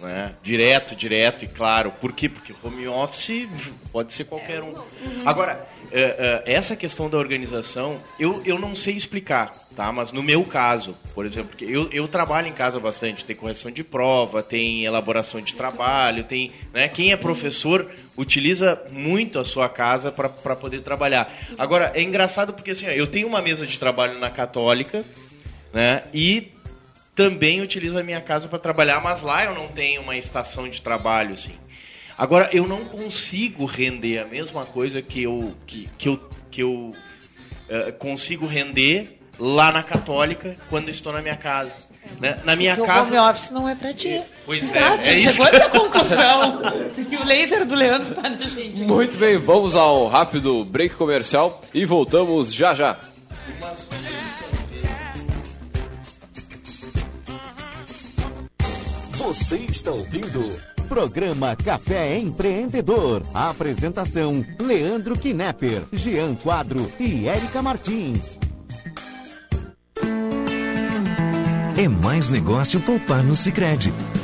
[0.00, 0.34] Né?
[0.42, 1.92] Direto, direto e claro.
[1.92, 2.28] Por quê?
[2.28, 3.48] Porque home office
[3.92, 4.74] pode ser qualquer um.
[5.24, 9.92] Agora, uh, uh, essa questão da organização, eu, eu não sei explicar, tá?
[9.92, 13.84] Mas no meu caso, por exemplo, eu, eu trabalho em casa bastante, tem correção de
[13.84, 16.50] prova, tem elaboração de trabalho, tem.
[16.72, 16.88] Né?
[16.88, 21.32] Quem é professor utiliza muito a sua casa para poder trabalhar.
[21.56, 25.04] Agora, é engraçado porque assim, eu tenho uma mesa de trabalho na Católica,
[25.72, 26.02] né?
[26.12, 26.52] E
[27.14, 30.80] também utilizo a minha casa para trabalhar, mas lá eu não tenho uma estação de
[30.80, 31.54] trabalho, assim.
[32.16, 36.70] Agora, eu não consigo render a mesma coisa que eu, que, que eu, que eu
[36.70, 41.72] uh, consigo render lá na Católica quando estou na minha casa.
[42.20, 42.38] Né?
[42.44, 43.14] Na minha Porque casa.
[43.14, 44.20] O home office não é para ti.
[44.44, 44.78] Pois é.
[44.78, 46.62] Ah, é chegou a essa conclusão.
[47.10, 48.80] e o laser do Leandro tá na gente.
[48.80, 52.98] Muito bem, vamos ao rápido break comercial e voltamos já já.
[59.22, 60.52] Você está ouvindo
[60.88, 63.22] Programa Café Empreendedor.
[63.32, 68.36] Apresentação: Leandro Knepper, Jean Quadro e Érica Martins.
[71.78, 73.92] É mais negócio poupar no Sicredi.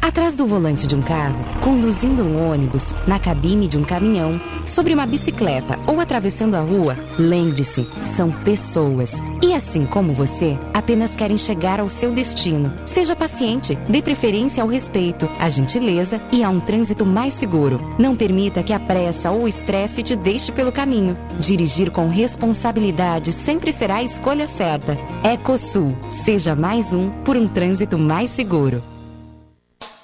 [0.00, 4.94] Atrás do volante de um carro, conduzindo um ônibus, na cabine de um caminhão, sobre
[4.94, 9.20] uma bicicleta ou atravessando a rua, lembre-se, são pessoas.
[9.42, 12.72] E assim como você, apenas querem chegar ao seu destino.
[12.86, 17.80] Seja paciente, dê preferência ao respeito, à gentileza e a um trânsito mais seguro.
[17.98, 21.16] Não permita que a pressa ou o estresse te deixe pelo caminho.
[21.38, 24.96] Dirigir com responsabilidade sempre será a escolha certa.
[25.24, 28.82] Ecosul, seja mais um por um trânsito mais seguro.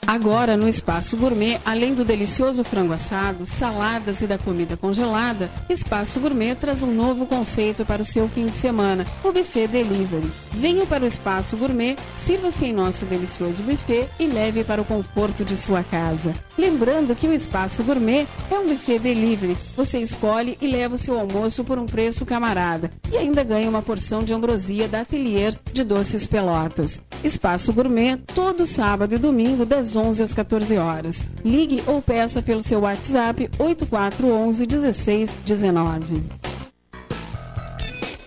[0.07, 6.21] Agora, no Espaço Gourmet, além do delicioso frango assado, saladas e da comida congelada, Espaço
[6.21, 10.31] Gourmet traz um novo conceito para o seu fim de semana, o Buffet Delivery.
[10.53, 15.43] Venha para o Espaço Gourmet, sirva-se em nosso delicioso buffet e leve para o conforto
[15.43, 16.35] de sua casa.
[16.57, 19.57] Lembrando que o Espaço Gourmet é um buffet delivery.
[19.75, 23.83] Você escolhe e leva o seu almoço por um preço camarada e ainda ganha uma
[23.83, 27.01] porção de ambrosia da Atelier de Doces Pelotas.
[27.23, 31.23] Espaço Gourmet, todo sábado e domingo, das 11 às 14 horas.
[31.45, 36.23] Ligue ou peça pelo seu WhatsApp 8411 1619.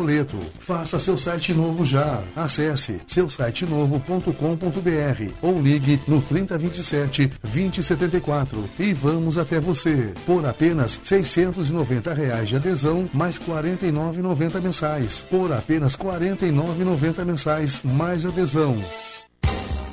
[0.00, 0.38] boleto.
[0.60, 2.22] Faça seu site novo já.
[2.34, 10.14] Acesse seusitenovo.com.br ou ligue no 3027 2074 e vamos até você.
[10.24, 15.26] Por apenas 690 reais de adesão, mais R$ 49,90 mensais.
[15.30, 18.76] Por apenas R$ 49,90 mensais, mais adesão.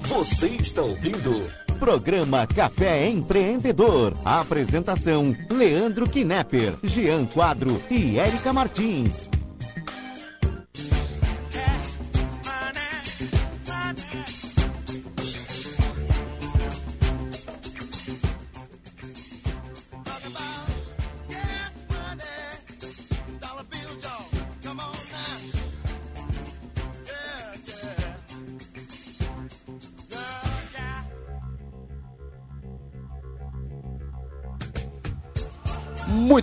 [0.04, 1.44] Você está ouvindo
[1.80, 4.14] Programa Café Empreendedor.
[4.24, 9.37] Apresentação: Leandro Knepper, Jean Quadro e Érica Martins.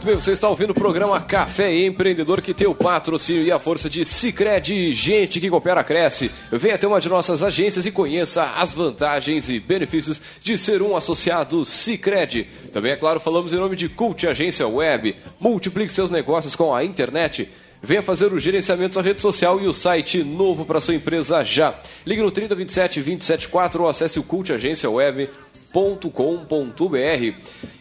[0.05, 3.59] Muito bem, você está ouvindo o programa Café Empreendedor que tem o patrocínio e a
[3.59, 4.93] força de Cicred.
[4.93, 6.31] Gente que coopera, cresce.
[6.53, 10.95] Venha até uma de nossas agências e conheça as vantagens e benefícios de ser um
[10.95, 12.47] associado Cicred.
[12.71, 15.17] Também, é claro, falamos em nome de Cult Agência Web.
[15.41, 17.49] Multiplique seus negócios com a internet.
[17.85, 21.75] Venha fazer o gerenciamento da rede social e o site novo para sua empresa já.
[22.07, 25.31] Ligue no 3027 274 ou acesse o Cult Agência Web
[25.75, 27.35] melhorenvio.com.br.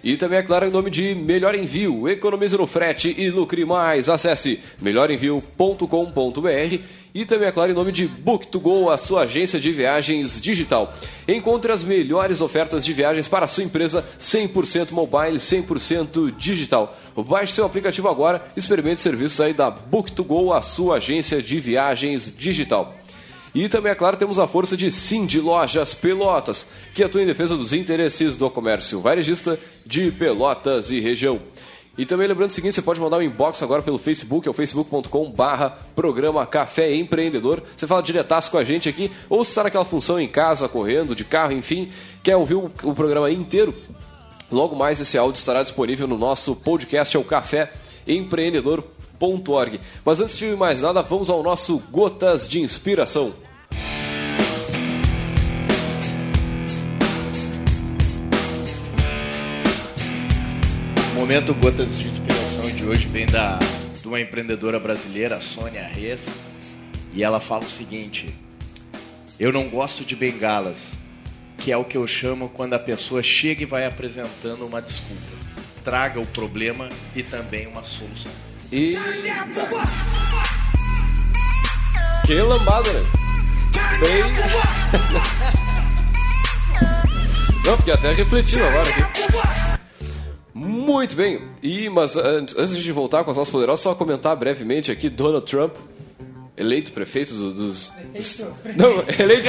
[0.04, 2.10] E também, é claro, em nome de Melhor Envio.
[2.10, 4.10] Economize no frete e lucre mais.
[4.10, 6.80] Acesse melhorenvio.com.br.
[7.16, 10.92] E também, é claro, em nome de Book2Go, a sua agência de viagens digital.
[11.28, 16.98] Encontre as melhores ofertas de viagens para a sua empresa 100% mobile, 100% digital.
[17.16, 22.96] Baixe seu aplicativo agora, experimente serviços aí da Book2Go, a sua agência de viagens digital.
[23.54, 24.90] E também, é claro, temos a força de
[25.28, 31.00] de Lojas Pelotas, que atua em defesa dos interesses do comércio varejista de Pelotas e
[31.00, 31.40] região.
[31.96, 34.54] E também lembrando o seguinte, você pode mandar um inbox agora pelo Facebook, é o
[34.54, 37.62] facebook.com barra programa Café Empreendedor.
[37.78, 41.14] Você fala diretaço com a gente aqui, ou se está naquela função em casa, correndo,
[41.14, 41.92] de carro, enfim,
[42.24, 43.76] quer ouvir o, o programa inteiro,
[44.52, 47.72] logo mais esse áudio estará disponível no nosso podcast, é o Café
[48.08, 48.84] Empreendedor
[50.04, 53.34] mas antes de mais nada, vamos ao nosso Gotas de Inspiração.
[61.14, 63.60] O momento Gotas de Inspiração de hoje vem da,
[64.02, 66.26] de uma empreendedora brasileira, Sônia Reis,
[67.14, 68.36] e ela fala o seguinte:
[69.40, 70.80] Eu não gosto de bengalas,
[71.58, 75.32] que é o que eu chamo quando a pessoa chega e vai apresentando uma desculpa.
[75.82, 78.53] Traga o problema e também uma solução.
[78.74, 78.98] E.
[82.26, 83.02] Que lambada, né?
[84.00, 84.24] Bem.
[87.64, 89.04] Não, fiquei até refletindo agora aqui.
[90.56, 91.50] Muito bem.
[91.62, 95.46] E, mas antes, antes de voltar com as nossas poderosas, só comentar brevemente aqui: Donald
[95.46, 95.76] Trump
[96.58, 97.90] eleito prefeito do, dos.
[97.90, 98.78] Prefeito, prefeito.
[98.82, 99.48] Não, eleito.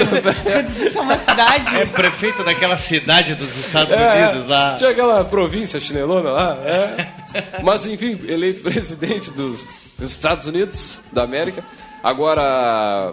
[0.83, 1.77] Isso é uma cidade.
[1.77, 4.77] É prefeito daquela cidade dos Estados é, Unidos lá.
[4.77, 6.59] Tinha aquela província chinelona lá.
[6.65, 7.63] É.
[7.63, 9.67] Mas enfim, eleito presidente dos,
[9.99, 11.65] dos Estados Unidos da América.
[12.03, 13.13] Agora,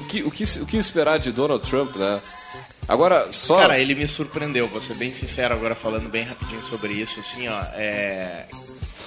[0.00, 2.20] o que, o, que, o que esperar de Donald Trump, né?
[2.88, 3.60] Agora, só.
[3.60, 7.46] Cara, ele me surpreendeu, vou ser bem sincero agora falando bem rapidinho sobre isso, assim,
[7.46, 7.60] ó.
[7.74, 8.46] É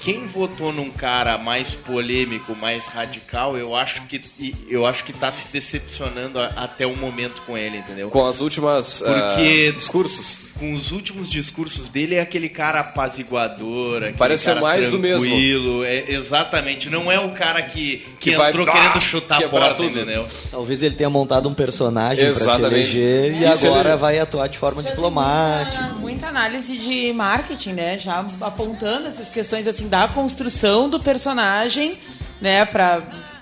[0.03, 4.21] quem votou num cara mais polêmico, mais radical, eu acho que
[4.67, 8.09] eu acho que tá se decepcionando até o momento com ele, entendeu?
[8.09, 10.37] Com as últimas Porque uh, discursos.
[10.63, 14.97] Com os últimos discursos dele é aquele cara apaziguador, aquele Parece cara ser mais do
[14.97, 15.83] mesmo.
[15.83, 19.73] É, exatamente, não é o cara que, que, Que entrou vai querendo chutar a porta,
[19.75, 19.89] tudo.
[19.89, 20.25] entendeu?
[20.49, 22.75] Talvez ele tenha montado um personagem para se Exatamente.
[22.97, 25.81] eleger e Isso agora ele- vai atuar de forma diplomática.
[25.83, 27.99] Muita, muita análise de marketing, né?
[27.99, 31.97] Já apontando essas questões assim da construção do personagem,
[32.39, 32.63] né?
[32.63, 33.01] Pra,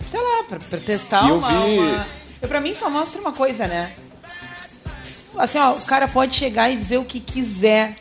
[0.09, 2.05] sei lá, pra, pra testar E eu uma, vi- uma-
[2.41, 3.91] Eu, pra mim só mostra uma coisa, né?
[5.38, 7.95] Assim, ó, o cara pode chegar e dizer o que quiser.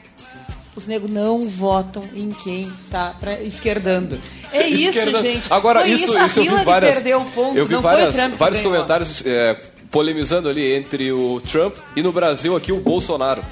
[0.76, 4.20] Os negros não votam em quem tá pra esquerdando.
[4.52, 5.46] É isso, Esquerda- gente.
[5.50, 6.94] Agora, Foi isso, a isso eu vi várias.
[6.96, 9.60] perdeu o ponto, eu vi não várias, vários comentários é,
[9.90, 13.44] polemizando ali entre o Trump e no Brasil aqui o Bolsonaro.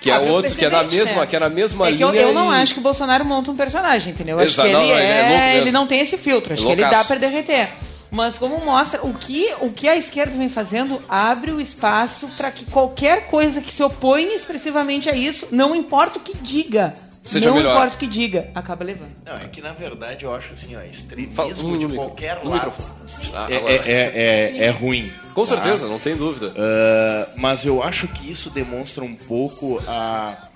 [0.00, 1.26] Que é Ah, viu, outro, que é na mesma, né?
[1.26, 2.04] que é na mesma É linha.
[2.06, 4.36] eu, eu não e- acho que o Bolsonaro monta um personagem, entendeu?
[4.36, 5.58] Eu acho Exato, que ele, não, não, ele é é, louco mesmo.
[5.62, 6.54] ele não tem esse filtro.
[6.54, 7.68] Acho que ele dá pra derreter.
[8.10, 12.50] Mas como mostra o que, o que a esquerda vem fazendo, abre o espaço para
[12.50, 17.50] que qualquer coisa que se opõe expressivamente a isso, não importa o que diga, Seja
[17.50, 17.72] não melhor.
[17.76, 19.10] importa o que diga, acaba levando.
[19.26, 22.88] Não, é que na verdade eu acho assim, ó, extremismo de qualquer lado microfone.
[23.34, 25.12] Ah, é, é, é, é- é ruim.
[25.34, 25.48] Com tá?
[25.48, 26.54] certeza, não tem dúvida.
[26.56, 30.47] Ah, mas eu acho que isso demonstra um pouco a-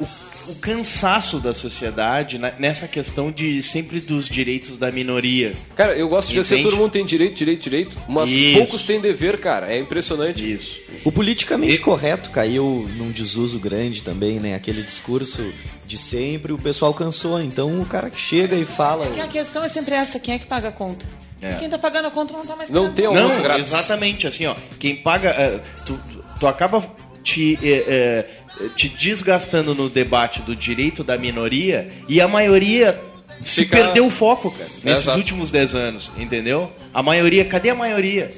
[0.00, 5.52] o, o cansaço da sociedade na- nessa questão de sempre dos direitos da minoria.
[5.76, 6.62] Cara, eu gosto de Entende?
[6.62, 8.58] todo mundo tem direito, direito, direito, mas Isso.
[8.58, 9.72] poucos têm dever, cara.
[9.72, 10.50] É impressionante.
[10.52, 10.80] Isso.
[11.04, 14.54] O politicamente correto caiu num desuso grande também, né?
[14.54, 15.52] Aquele discurso
[15.86, 17.40] de sempre, o pessoal cansou.
[17.40, 19.06] Então o cara que chega e fala.
[19.06, 21.06] Porque a questão é sempre essa, quem é que paga a conta?
[21.40, 21.54] É.
[21.54, 22.96] Quem tá pagando a conta não tá mais Não pagando.
[22.96, 23.66] tem Não, almoço grátis.
[23.68, 25.96] exatamente, assim, ó, quem paga, eh, tu,
[26.40, 26.84] tu- acaba
[27.22, 28.30] te, eh, eh,
[28.76, 33.00] te desgastando no debate do direito da minoria e a maioria
[33.44, 35.18] se Fica- perdeu o foco, cara, nesses Exato.
[35.18, 36.72] últimos 10 anos, entendeu?
[36.92, 38.28] A maioria, cadê a maioria?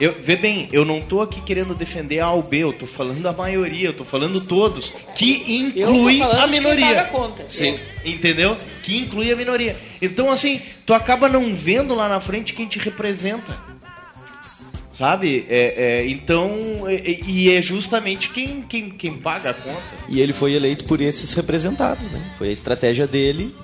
[0.00, 3.24] Eu, vê bem, eu não tô aqui querendo defender A ou B, eu tô falando
[3.26, 6.86] a maioria, eu tô falando todos, que Eu tô inclui a de quem minoria.
[6.86, 7.44] paga conta.
[7.48, 7.78] Sim.
[8.04, 8.56] Entendeu?
[8.82, 9.76] Que inclui a minoria.
[10.02, 13.56] Então, assim, tu acaba não vendo lá na frente quem te representa.
[14.96, 15.44] Sabe?
[15.48, 19.82] É, é, então, e, e é justamente quem, quem, quem paga a conta.
[20.08, 22.34] E ele foi eleito por esses representados, né?
[22.38, 23.54] Foi a estratégia dele.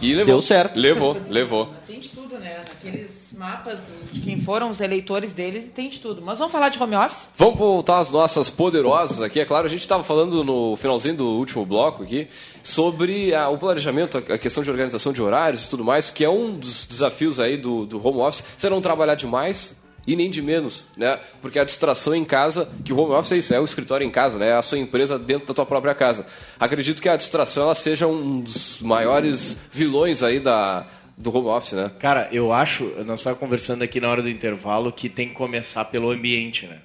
[0.00, 0.26] E levou.
[0.26, 0.78] Deu certo.
[0.78, 1.70] Levou, levou.
[1.86, 2.62] Tem de tudo, né?
[2.70, 3.78] Aqueles mapas
[4.12, 6.20] de quem foram os eleitores deles, tem de tudo.
[6.20, 7.28] Mas vamos falar de home office?
[7.36, 9.40] Vamos voltar às nossas poderosas aqui.
[9.40, 12.26] É claro, a gente estava falando no finalzinho do último bloco aqui
[12.62, 16.24] sobre ah, o planejamento, a a questão de organização de horários e tudo mais, que
[16.24, 18.44] é um dos desafios aí do, do home office.
[18.56, 19.77] Você não trabalhar demais
[20.08, 21.20] e nem de menos, né?
[21.42, 24.10] Porque a distração em casa, que o home office é isso, é o escritório em
[24.10, 24.48] casa, né?
[24.48, 26.26] É a sua empresa dentro da tua própria casa.
[26.58, 31.74] Acredito que a distração ela seja um dos maiores vilões aí da, do home office,
[31.74, 31.90] né?
[31.98, 35.84] Cara, eu acho, nós estávamos conversando aqui na hora do intervalo, que tem que começar
[35.84, 36.78] pelo ambiente, né?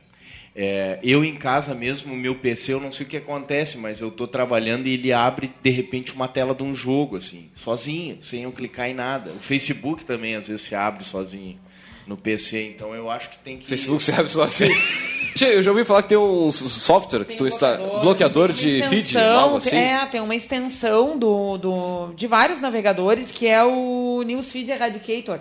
[0.54, 4.12] É, eu em casa mesmo, meu PC, eu não sei o que acontece, mas eu
[4.12, 8.44] tô trabalhando e ele abre de repente uma tela de um jogo, assim, sozinho, sem
[8.44, 9.32] eu clicar em nada.
[9.32, 11.58] O Facebook também às vezes se abre sozinho
[12.06, 13.66] no PC, então eu acho que tem que.
[13.66, 14.70] Facebook se abre só assim.
[15.36, 17.78] Tchê, eu já ouvi falar que tem um software que tu está.
[17.78, 19.76] Bloqueador de Uma feed, algo assim.
[19.76, 25.40] É, tem uma extensão do, do, de vários navegadores que é o Newsfeed Eradicator.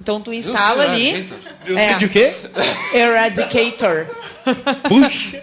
[0.00, 1.08] Então tu instala ali.
[1.08, 1.38] Eradicator?
[1.66, 2.32] Newsfeed o quê?
[2.94, 4.06] Eradicator.
[4.88, 5.42] Puxa!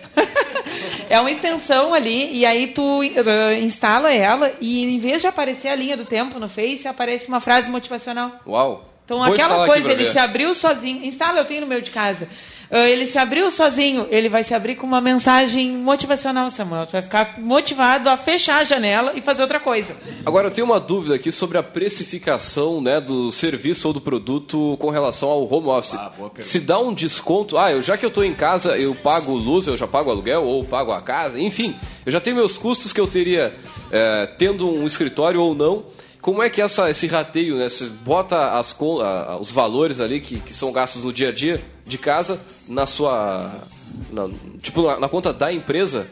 [1.09, 5.67] É uma extensão ali, e aí tu eh, instala ela, e em vez de aparecer
[5.67, 8.31] a linha do tempo no Face, aparece uma frase motivacional.
[8.47, 8.90] Uau.
[9.11, 10.11] Então Vou aquela coisa, ele ver.
[10.11, 11.03] se abriu sozinho.
[11.03, 12.29] Instala, eu tenho no meu de casa.
[12.71, 16.85] Ah, ele se abriu sozinho, ele vai se abrir com uma mensagem motivacional, Samuel.
[16.85, 19.97] Tu vai ficar motivado a fechar a janela e fazer outra coisa.
[20.25, 24.77] Agora, eu tenho uma dúvida aqui sobre a precificação né, do serviço ou do produto
[24.79, 25.95] com relação ao home office.
[25.95, 26.13] Ah.
[26.39, 29.67] Se dá um desconto, ah, eu, já que eu estou em casa, eu pago luz,
[29.67, 33.01] eu já pago aluguel, ou pago a casa, enfim, eu já tenho meus custos que
[33.01, 33.53] eu teria
[33.91, 35.83] é, tendo um escritório ou não.
[36.21, 37.67] Como é que essa, esse rateio, né?
[37.67, 38.75] Você bota as,
[39.39, 43.63] os valores ali que, que são gastos no dia a dia de casa na sua.
[44.11, 44.29] na-
[44.61, 46.09] tipo, na, na conta da empresa?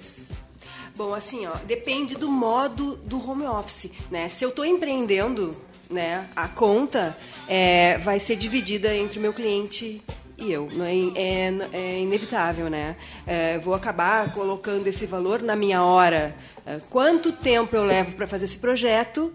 [0.95, 4.27] Bom, assim, ó, depende do modo do home office, né?
[4.29, 5.55] Se eu estou empreendendo,
[5.89, 7.15] né, a conta
[7.47, 10.01] é, vai ser dividida entre o meu cliente
[10.37, 10.67] e eu.
[11.15, 12.95] É, é, é inevitável, né?
[13.25, 16.35] É, vou acabar colocando esse valor na minha hora.
[16.65, 19.31] É, quanto tempo eu levo para fazer esse projeto?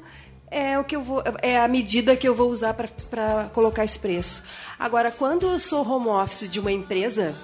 [0.57, 3.99] É o que eu vou, é a medida que eu vou usar para colocar esse
[3.99, 4.41] preço.
[4.79, 7.35] Agora, quando eu sou home office de uma empresa,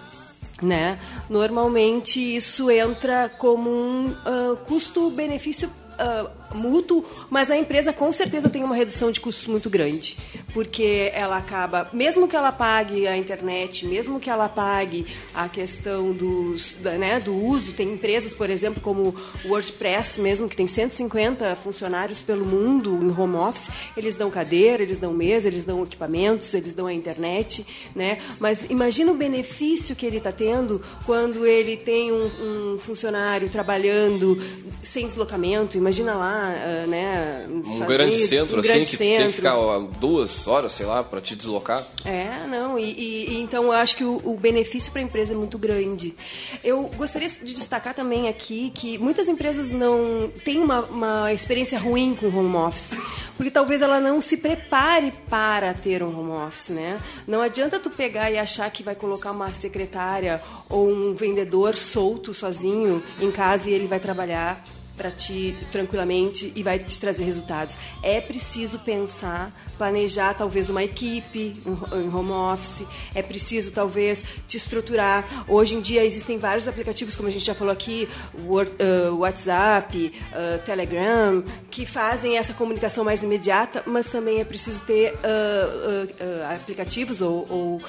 [0.63, 0.97] né?
[1.29, 8.65] Normalmente isso entra como um uh, custo-benefício uh, mútuo, mas a empresa com certeza tem
[8.65, 10.17] uma redução de custos muito grande,
[10.53, 16.13] porque ela acaba, mesmo que ela pague a internet, mesmo que ela pague a questão
[16.13, 21.57] dos, né, do uso, tem empresas, por exemplo, como o WordPress mesmo, que tem 150
[21.57, 26.53] funcionários pelo mundo em home office, eles dão cadeira, eles dão mesa, eles dão equipamentos,
[26.55, 28.19] eles dão a internet, né?
[28.39, 34.41] Mas imagina o benefício que ele está tendo quando ele tem um, um funcionário trabalhando
[34.83, 37.47] sem deslocamento, imagina lá uh, né?
[37.49, 39.17] Um grande Unidos, centro, um assim, grande que centro.
[39.17, 39.57] tem que ficar
[39.99, 41.87] duas horas, sei lá, para te deslocar.
[42.05, 45.37] É, não, e, e, então eu acho que o, o benefício para a empresa é
[45.37, 46.15] muito grande.
[46.63, 52.15] Eu gostaria de destacar também aqui que muitas empresas não têm uma, uma experiência ruim
[52.15, 52.97] com home office,
[53.37, 56.99] porque talvez ela não se prepare para ter um home office, né?
[57.27, 62.33] Não adianta tu pegar e achar que vai colocar uma secretária ou um vendedor solto
[62.35, 64.63] sozinho em casa e ele vai trabalhar
[65.01, 67.79] para ti tranquilamente e vai te trazer resultados.
[68.03, 71.57] É preciso pensar, planejar talvez uma equipe
[71.95, 75.47] em home office, é preciso talvez te estruturar.
[75.49, 78.07] Hoje em dia existem vários aplicativos, como a gente já falou aqui,
[78.45, 84.85] Word, uh, WhatsApp, uh, Telegram, que fazem essa comunicação mais imediata, mas também é preciso
[84.85, 87.83] ter uh, aplicativos ou, ou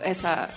[0.00, 0.48] essa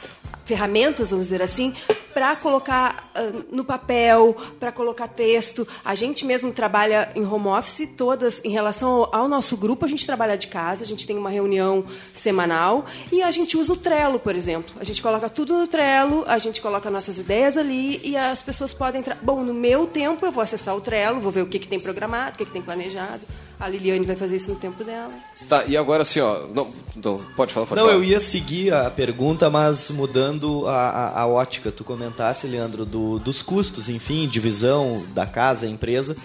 [0.50, 1.76] ferramentas, vamos dizer assim,
[2.20, 5.66] para colocar uh, no papel, para colocar texto.
[5.86, 10.06] A gente mesmo trabalha em home office, todas em relação ao, nosso grupo, a gente
[10.06, 14.20] trabalha de casa, a gente tem uma reunião semanal e a gente usa o Trello,
[14.20, 14.76] por exemplo.
[14.82, 18.74] A gente coloca tudo no Trello, a gente coloca nossas ideias ali e as pessoas
[18.74, 19.18] podem entrar.
[19.22, 21.80] Bom, no meu tempo eu vou acessar o Trello, vou ver o que, que tem
[21.80, 23.22] programado, o que, que tem planejado.
[23.60, 25.12] A Liliane vai fazer isso no tempo dela.
[25.50, 26.48] Tá, e agora assim, ó.
[26.48, 28.00] Não, não pode falar, pode Não, falar.
[28.00, 31.70] eu ia seguir a pergunta, mas mudando a, a, a ótica.
[31.70, 36.16] Tu comentasse, Leandro, do, dos custos, enfim, divisão da casa, empresa.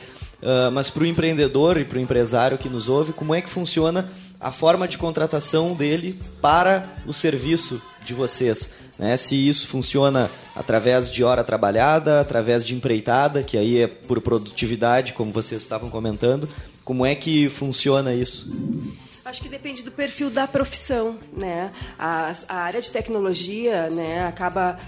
[0.40, 3.48] Uh, mas para o empreendedor e para o empresário que nos ouve, como é que
[3.48, 8.70] funciona a forma de contratação dele para o serviço de vocês?
[8.98, 9.16] Né?
[9.16, 15.14] Se isso funciona através de hora trabalhada, através de empreitada, que aí é por produtividade,
[15.14, 16.48] como vocês estavam comentando,
[16.84, 18.46] como é que funciona isso?
[19.24, 21.72] Acho que depende do perfil da profissão, né?
[21.98, 24.78] A, a, área de tecnologia, né, acaba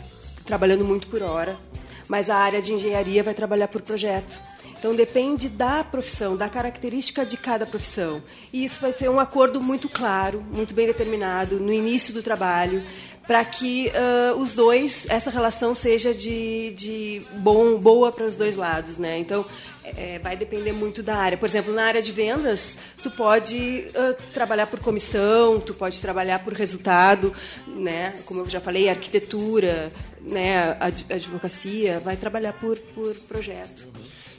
[0.45, 1.59] trabalhando muito por hora,
[2.07, 4.39] mas a área de engenharia vai trabalhar por projeto.
[4.79, 8.23] Então depende da profissão, da característica de cada profissão.
[8.53, 12.85] E isso vai ter um acordo muito claro, muito bem determinado no início do trabalho,
[13.27, 18.55] para que uh, os dois, essa relação seja de, de bom, boa para os dois
[18.55, 19.19] lados, né?
[19.19, 19.45] Então,
[19.83, 21.37] é, vai depender muito da área.
[21.37, 26.39] Por exemplo, na área de vendas, tu pode uh, trabalhar por comissão, tu pode trabalhar
[26.41, 27.33] por resultado,
[27.67, 28.15] né?
[28.27, 30.77] Como eu já falei, arquitetura, né?
[31.11, 33.87] advocacia, vai trabalhar por, por projeto.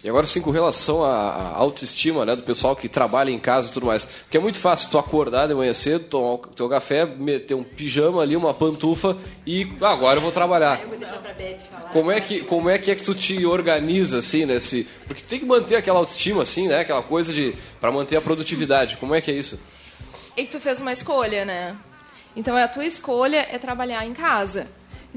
[0.03, 3.71] E agora sim, com relação à autoestima né, do pessoal que trabalha em casa e
[3.71, 4.05] tudo mais.
[4.05, 7.63] Porque é muito fácil tu acordar de manhã cedo, tomar o teu café, meter um
[7.63, 10.79] pijama ali, uma pantufa e ah, agora eu vou trabalhar.
[10.81, 11.89] Eu vou deixar pra Beth falar.
[11.89, 14.87] Como é que, como é, que é que tu te organiza assim nesse.
[15.07, 16.81] Porque tem que manter aquela autoestima, assim, né?
[16.81, 17.55] Aquela coisa de.
[17.81, 18.97] para manter a produtividade.
[18.97, 19.59] Como é que é isso?
[20.35, 21.75] E tu fez uma escolha, né?
[22.35, 24.67] Então a tua escolha é trabalhar em casa.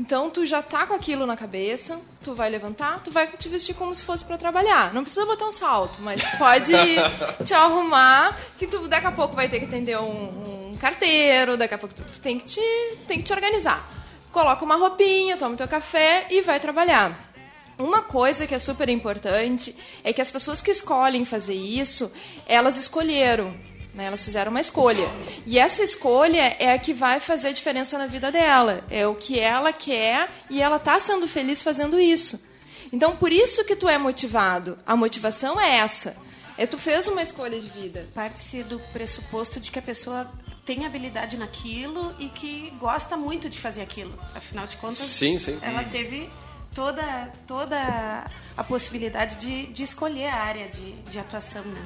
[0.01, 3.75] Então tu já tá com aquilo na cabeça, tu vai levantar, tu vai te vestir
[3.75, 4.95] como se fosse para trabalhar.
[4.95, 6.73] Não precisa botar um salto, mas pode
[7.45, 11.75] te arrumar, que tu daqui a pouco vai ter que atender um, um carteiro, daqui
[11.75, 13.87] a pouco tu, tu, tem, que te, tem que te organizar.
[14.33, 17.31] Coloca uma roupinha, toma teu café e vai trabalhar.
[17.79, 22.11] Uma coisa que é super importante é que as pessoas que escolhem fazer isso,
[22.47, 23.55] elas escolheram
[24.01, 24.07] né?
[24.07, 25.07] Elas fizeram uma escolha.
[25.47, 28.83] E essa escolha é a que vai fazer a diferença na vida dela.
[28.91, 32.43] É o que ela quer e ela está sendo feliz fazendo isso.
[32.91, 34.79] Então, por isso que tu é motivado.
[34.87, 36.17] A motivação é essa.
[36.57, 38.09] É tu fez uma escolha de vida.
[38.15, 40.31] Parte-se do pressuposto de que a pessoa
[40.65, 44.19] tem habilidade naquilo e que gosta muito de fazer aquilo.
[44.35, 45.59] Afinal de contas, sim, sim.
[45.63, 46.29] ela teve
[46.75, 51.83] toda, toda a possibilidade de, de escolher a área de, de atuação, né?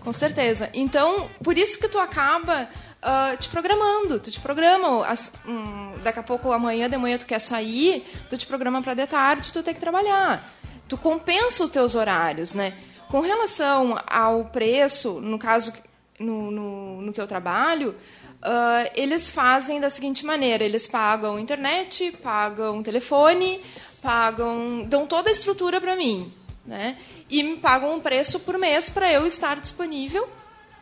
[0.00, 0.70] Com certeza.
[0.72, 2.68] Então, por isso que tu acaba
[3.02, 4.20] uh, te programando.
[4.20, 5.06] Tu te programa.
[5.06, 8.94] As, um, daqui a pouco, amanhã de manhã, tu quer sair, tu te programa para
[8.94, 10.54] de tarde, tu tem que trabalhar.
[10.88, 12.74] Tu compensa os teus horários, né?
[13.08, 15.72] Com relação ao preço, no caso,
[16.18, 17.94] no, no, no que eu trabalho,
[18.42, 23.60] ah, eles fazem da seguinte maneira: eles pagam internet, pagam telefone,
[24.02, 26.32] pagam, dão toda a estrutura para mim,
[26.64, 26.96] né?
[27.30, 30.28] E me pagam um preço por mês para eu estar disponível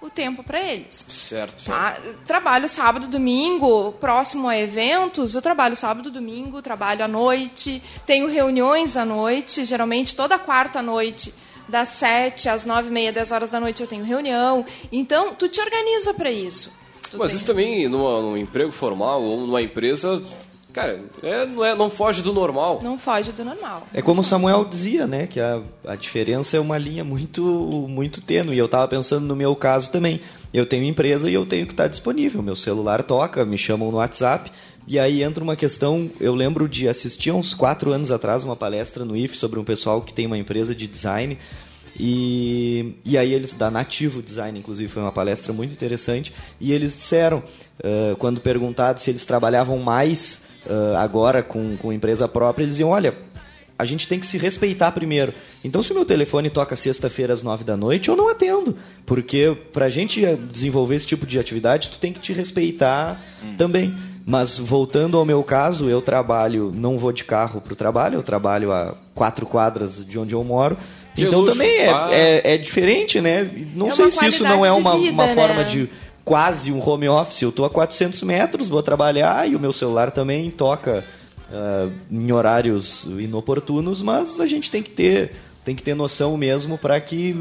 [0.01, 1.07] o tempo para eles.
[1.09, 1.65] Certo.
[1.65, 1.99] Tá?
[2.27, 8.97] Trabalho sábado, domingo, próximo a eventos, eu trabalho sábado, domingo, trabalho à noite, tenho reuniões
[8.97, 11.33] à noite, geralmente toda quarta noite,
[11.69, 14.65] das sete às nove e meia, dez horas da noite eu tenho reunião.
[14.93, 16.73] Então, tu te organiza para isso.
[17.11, 20.23] Tu Mas tem- isso também, numa, num emprego formal ou numa empresa,
[20.77, 22.81] cara, é, não, é, não foge do normal.
[22.83, 23.87] Não foge do normal.
[23.95, 25.27] É como o Samuel dizia, né?
[25.27, 27.43] Que a, a diferença é uma linha muito,
[27.89, 28.55] muito tênue.
[28.55, 30.21] E eu estava pensando no meu caso também.
[30.53, 32.43] Eu tenho empresa e eu tenho que estar disponível.
[32.43, 34.53] Meu celular toca, me chamam no WhatsApp.
[34.87, 36.11] E aí entra uma questão.
[36.21, 39.65] Eu lembro de assistir há uns quatro anos atrás uma palestra no IF sobre um
[39.65, 41.39] pessoal que tem uma empresa de design.
[41.99, 46.35] E, e aí eles, da Nativo Design, inclusive, foi uma palestra muito interessante.
[46.61, 47.43] E eles disseram,
[47.83, 52.91] eh, quando perguntados se eles trabalhavam mais eh, agora com, com empresa própria, eles diziam,
[52.91, 53.15] olha,
[53.79, 55.33] a gente tem que se respeitar primeiro.
[55.63, 58.77] Então, se o meu telefone toca sexta-feira às nove da noite, eu não atendo.
[59.05, 63.21] Porque pra gente desenvolver esse tipo de atividade, tu tem que te respeitar
[63.59, 63.95] também.
[64.25, 68.73] Mas voltando ao meu caso, eu trabalho, não vou de carro pro trabalho, eu trabalho
[68.73, 70.77] a quatro quadras de onde eu moro.
[71.17, 71.53] Então luxo.
[71.53, 73.49] também é, é, é diferente, né?
[73.75, 75.35] Não É sei se isso não é uma, vida, uma né?
[75.35, 75.89] forma de
[76.27, 77.41] quase um home office.
[77.41, 81.05] Eu tô a 400 metros, vou trabalhar e o meu celular também toca
[81.51, 86.77] ah, em horários inoportunos, mas a gente tem que ter, tem que ter noção mesmo
[86.77, 87.37] para que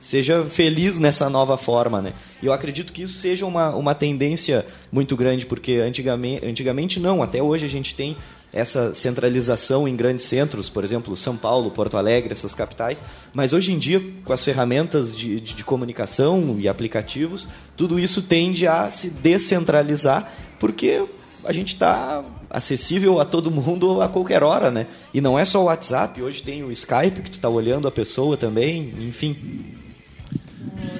[0.00, 2.14] seja feliz nessa nova forma, né?
[2.42, 7.22] E eu acredito que isso seja uma, uma tendência muito grande, porque antigamente, antigamente não,
[7.22, 8.16] até hoje a gente tem
[8.52, 13.72] essa centralização em grandes centros, por exemplo, São Paulo, Porto Alegre, essas capitais, mas hoje
[13.72, 18.90] em dia, com as ferramentas de, de, de comunicação e aplicativos, tudo isso tende a
[18.90, 21.04] se descentralizar, porque
[21.44, 24.86] a gente está acessível a todo mundo a qualquer hora, né?
[25.14, 27.90] E não é só o WhatsApp, hoje tem o Skype que tu tá olhando a
[27.90, 29.36] pessoa também, enfim.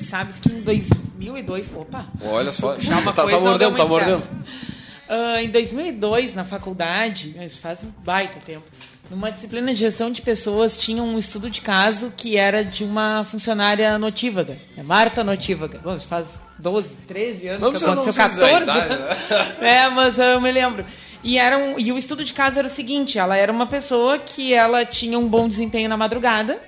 [0.00, 1.72] Sabes que em 2002...
[1.76, 2.06] Opa!
[2.22, 4.22] Olha só, uma tá, tá mordendo, tá mordendo.
[4.22, 4.79] certo.
[5.10, 8.64] Ah, em 2002, na faculdade, isso faz um baita tempo,
[9.10, 13.24] numa disciplina de gestão de pessoas, tinha um estudo de caso que era de uma
[13.24, 15.80] funcionária notívaga, Marta Notívaga.
[15.82, 19.62] Bom, isso faz 12, 13 anos Não que aconteceu, precisa dizer a 14 idade, anos.
[19.62, 20.86] É, mas eu me lembro.
[21.24, 24.16] E, era um, e o estudo de caso era o seguinte, ela era uma pessoa
[24.16, 26.62] que ela tinha um bom desempenho na madrugada,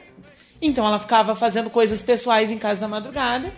[0.61, 3.53] então ela ficava fazendo coisas pessoais em casa na madrugada.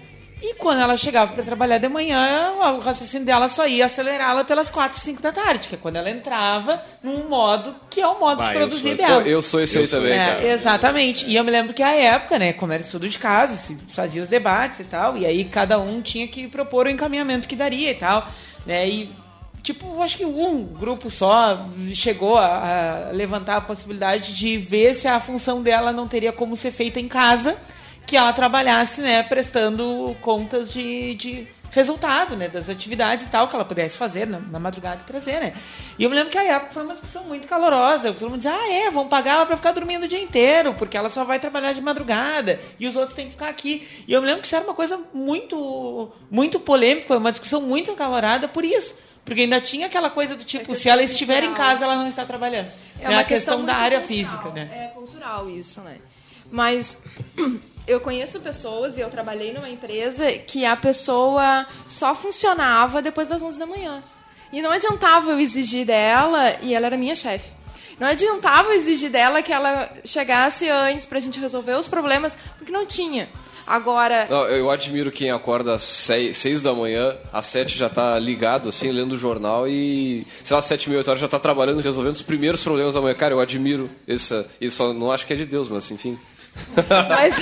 [0.46, 4.68] E quando ela chegava para trabalhar de manhã, o raciocínio dela só ia acelerá-la pelas
[4.68, 8.42] 4, 5 da tarde, que é quando ela entrava num modo que é o modo
[8.42, 9.20] Ah, de eu produzir sou esse- dela.
[9.22, 10.46] eu- eu sou esse aí também, É, cara.
[10.46, 11.26] Exatamente.
[11.26, 14.22] E eu me lembro que a época, né, como era estudo de casa, se fazia
[14.22, 17.90] os debates e tal, e aí cada um tinha que propor o encaminhamento que daria
[17.90, 18.28] e tal,
[18.66, 18.86] né?
[18.86, 19.10] E
[19.62, 24.94] tipo, eu acho que um grupo só chegou a, a levantar a possibilidade de ver
[24.94, 27.56] se a função dela não teria como ser feita em casa,
[28.06, 33.54] que ela trabalhasse, né, prestando contas de, de resultado, né, das atividades e tal, que
[33.54, 35.54] ela pudesse fazer na, na madrugada e trazer, né.
[35.98, 38.54] E eu me lembro que a época foi uma discussão muito calorosa, todo mundo dizia,
[38.54, 41.40] ah, é, vão pagar ela pra ficar dormindo o dia inteiro, porque ela só vai
[41.40, 43.88] trabalhar de madrugada, e os outros têm que ficar aqui.
[44.06, 47.60] E eu me lembro que isso era uma coisa muito, muito polêmica, foi uma discussão
[47.60, 48.94] muito acalorada por isso.
[49.24, 52.26] Porque ainda tinha aquela coisa do tipo, se ela estiver em casa, ela não está
[52.26, 52.68] trabalhando.
[53.00, 54.70] É Né, uma a questão questão da área cultural, física, né?
[54.70, 55.96] É cultural isso, né?
[56.52, 57.02] Mas
[57.86, 63.42] eu conheço pessoas e eu trabalhei numa empresa que a pessoa só funcionava depois das
[63.42, 64.02] 11 da manhã.
[64.52, 67.52] E não adiantava eu exigir dela, e ela era minha chefe.
[67.98, 72.86] Não adiantava exigir dela que ela chegasse antes pra gente resolver os problemas, porque não
[72.86, 73.28] tinha.
[73.66, 78.18] Agora, Não, eu admiro quem acorda às seis, seis da manhã, às sete já tá
[78.18, 81.28] ligado, assim, lendo o jornal e, sei lá, às sete e meia, oito horas já
[81.28, 83.14] tá trabalhando, resolvendo os primeiros problemas da manhã.
[83.14, 84.46] Cara, eu admiro essa.
[84.60, 86.18] Isso não acho que é de Deus, mas enfim.
[87.08, 87.34] Mas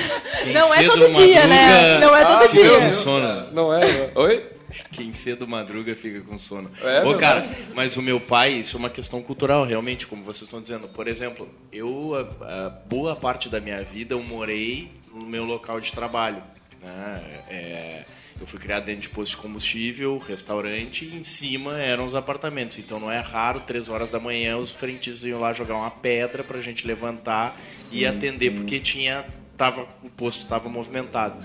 [0.42, 1.98] Quem não é todo dia, né?
[1.98, 2.78] Não é todo Ah, dia.
[2.80, 3.46] com sono.
[3.52, 4.10] Não é?
[4.14, 4.46] Oi?
[4.90, 6.70] Quem cedo madruga fica com sono.
[6.82, 7.44] É Ô, cara,
[7.74, 10.88] mas o meu pai, isso é uma questão cultural, realmente, como vocês estão dizendo.
[10.88, 15.80] Por exemplo, eu, a, a boa parte da minha vida, eu morei no meu local
[15.80, 16.42] de trabalho.
[16.82, 17.20] né?
[17.50, 18.04] É,
[18.42, 22.78] eu fui criado dentro de posto de combustível, restaurante, e em cima eram os apartamentos.
[22.78, 26.42] Então não é raro, três horas da manhã, os frentistas iam lá jogar uma pedra
[26.42, 27.56] pra gente levantar
[27.92, 29.24] e atender, porque tinha
[29.56, 31.36] tava, o posto estava movimentado.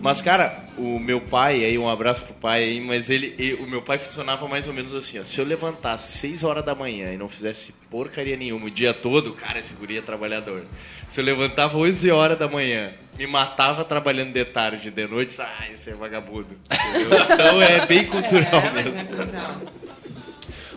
[0.00, 3.66] Mas, cara, o meu pai, aí um abraço pro pai aí, mas ele, e- o
[3.66, 5.24] meu pai funcionava mais ou menos assim, ó.
[5.24, 9.32] Se eu levantasse 6 horas da manhã e não fizesse porcaria nenhuma o dia todo,
[9.32, 10.62] cara, esse guri é trabalhador.
[11.08, 15.64] Se eu levantava 11 horas da manhã, me matava trabalhando de tarde, de noite, ah,
[15.72, 16.48] esse é vagabundo.
[16.70, 17.18] Entendeu?
[17.32, 19.85] Então é bem cultural mesmo.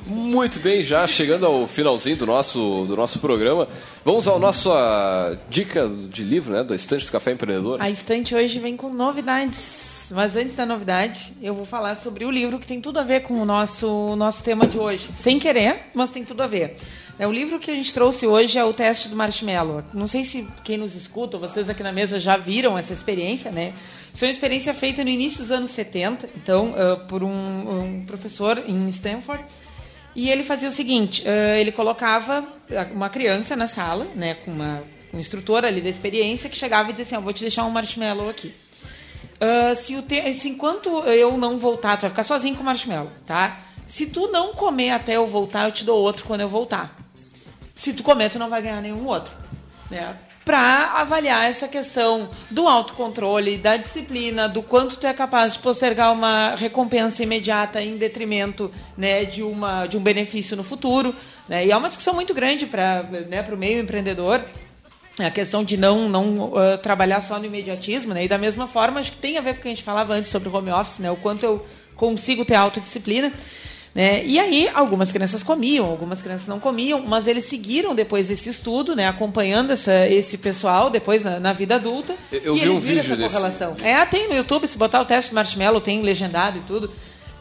[0.09, 3.67] Muito bem, já chegando ao finalzinho do nosso, do nosso programa,
[4.03, 7.79] vamos ao nosso ah, dica de livro, né, do estante do Café Empreendedor.
[7.79, 10.09] A estante hoje vem com novidades.
[10.11, 13.21] Mas antes da novidade, eu vou falar sobre o livro que tem tudo a ver
[13.21, 15.07] com o nosso, nosso tema de hoje.
[15.13, 16.75] Sem querer, mas tem tudo a ver.
[17.19, 19.83] É, o livro que a gente trouxe hoje é o teste do marshmallow.
[19.93, 23.73] Não sei se quem nos escuta, vocês aqui na mesa já viram essa experiência, né?
[24.11, 28.03] Isso é uma experiência feita no início dos anos 70, então, ah, por um, um
[28.07, 29.43] professor em Stanford.
[30.19, 31.23] E ele fazia o seguinte:
[31.57, 32.45] ele colocava
[32.91, 36.91] uma criança na sala, né, com uma, um instrutor ali da experiência, que chegava e
[36.91, 38.53] dizia assim: ó, vou te deixar um marshmallow aqui.
[39.39, 40.33] Ah, se, o te...
[40.33, 43.61] se enquanto eu não voltar, tu vai ficar sozinho com o marshmallow, tá?
[43.87, 46.93] Se tu não comer até eu voltar, eu te dou outro quando eu voltar.
[47.73, 49.31] Se tu comer, tu não vai ganhar nenhum outro.
[49.89, 50.17] Né?
[50.49, 56.11] Para avaliar essa questão do autocontrole, da disciplina, do quanto tu é capaz de postergar
[56.11, 61.13] uma recompensa imediata em detrimento né, de, uma, de um benefício no futuro.
[61.47, 61.67] Né?
[61.67, 64.43] E é uma discussão muito grande para né, o meio empreendedor
[65.19, 68.23] a questão de não, não uh, trabalhar só no imediatismo, né?
[68.23, 70.15] E da mesma forma, acho que tem a ver com o que a gente falava
[70.15, 71.11] antes sobre o home office, né?
[71.11, 71.63] O quanto eu
[71.95, 73.31] consigo ter autodisciplina.
[73.93, 74.23] Né?
[74.25, 78.95] E aí, algumas crianças comiam, algumas crianças não comiam, mas eles seguiram depois esse estudo,
[78.95, 79.07] né?
[79.07, 82.15] acompanhando essa, esse pessoal depois na, na vida adulta.
[82.31, 83.35] Eu- eu e vi eles um viram vídeo essa desse.
[83.35, 83.75] correlação.
[83.83, 86.91] É, tem no YouTube, se botar o teste do marshmallow, tem legendado e tudo.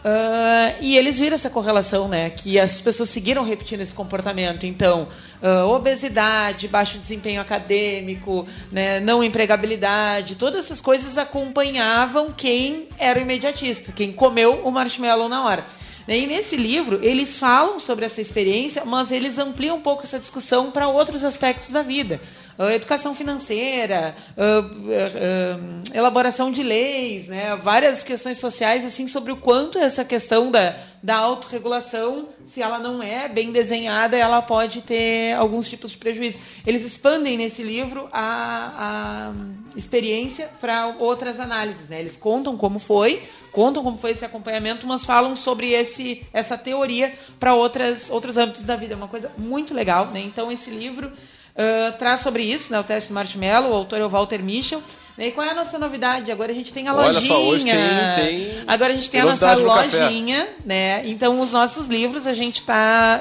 [0.04, 2.30] Ah, e eles viram essa correlação, né?
[2.30, 4.64] Que as pessoas seguiram repetindo esse comportamento.
[4.64, 5.08] Então,
[5.42, 13.22] ah, obesidade, baixo desempenho acadêmico, né, não empregabilidade, todas essas coisas acompanhavam quem era o
[13.22, 15.66] imediatista, quem comeu o marshmallow na hora.
[16.08, 20.70] E nesse livro, eles falam sobre essa experiência, mas eles ampliam um pouco essa discussão
[20.70, 22.18] para outros aspectos da vida.
[22.58, 27.54] Ah, educação financeira, ah, ah, elaboração de leis, né?
[27.54, 33.00] várias questões sociais assim sobre o quanto essa questão da, da autorregulação, se ela não
[33.00, 36.40] é bem desenhada, ela pode ter alguns tipos de prejuízo.
[36.66, 39.32] Eles expandem nesse livro a, a
[39.76, 41.88] experiência para outras análises.
[41.88, 42.00] Né?
[42.00, 47.14] Eles contam como foi, contam como foi esse acompanhamento, mas falam sobre esse, essa teoria
[47.38, 48.94] para outras outros âmbitos da vida.
[48.94, 50.06] É uma coisa muito legal.
[50.06, 50.20] Né?
[50.20, 51.12] Então, esse livro
[51.58, 52.78] ah, traz sobre isso, né?
[52.80, 54.82] o teste do marshmallow, o autor é o Walter Michel.
[55.16, 55.26] Né?
[55.28, 56.30] E qual é a nossa novidade?
[56.30, 57.26] Agora a gente tem a Olha lojinha.
[57.26, 57.74] só, hoje tem-
[58.14, 61.02] tem- Agora a gente tem, a nossa no lojinha, né?
[61.08, 63.20] Então os nossos livros a gente está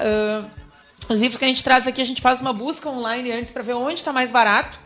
[1.08, 3.62] os livros que a gente traz aqui a gente faz uma busca online antes para
[3.62, 4.78] ver onde está mais barato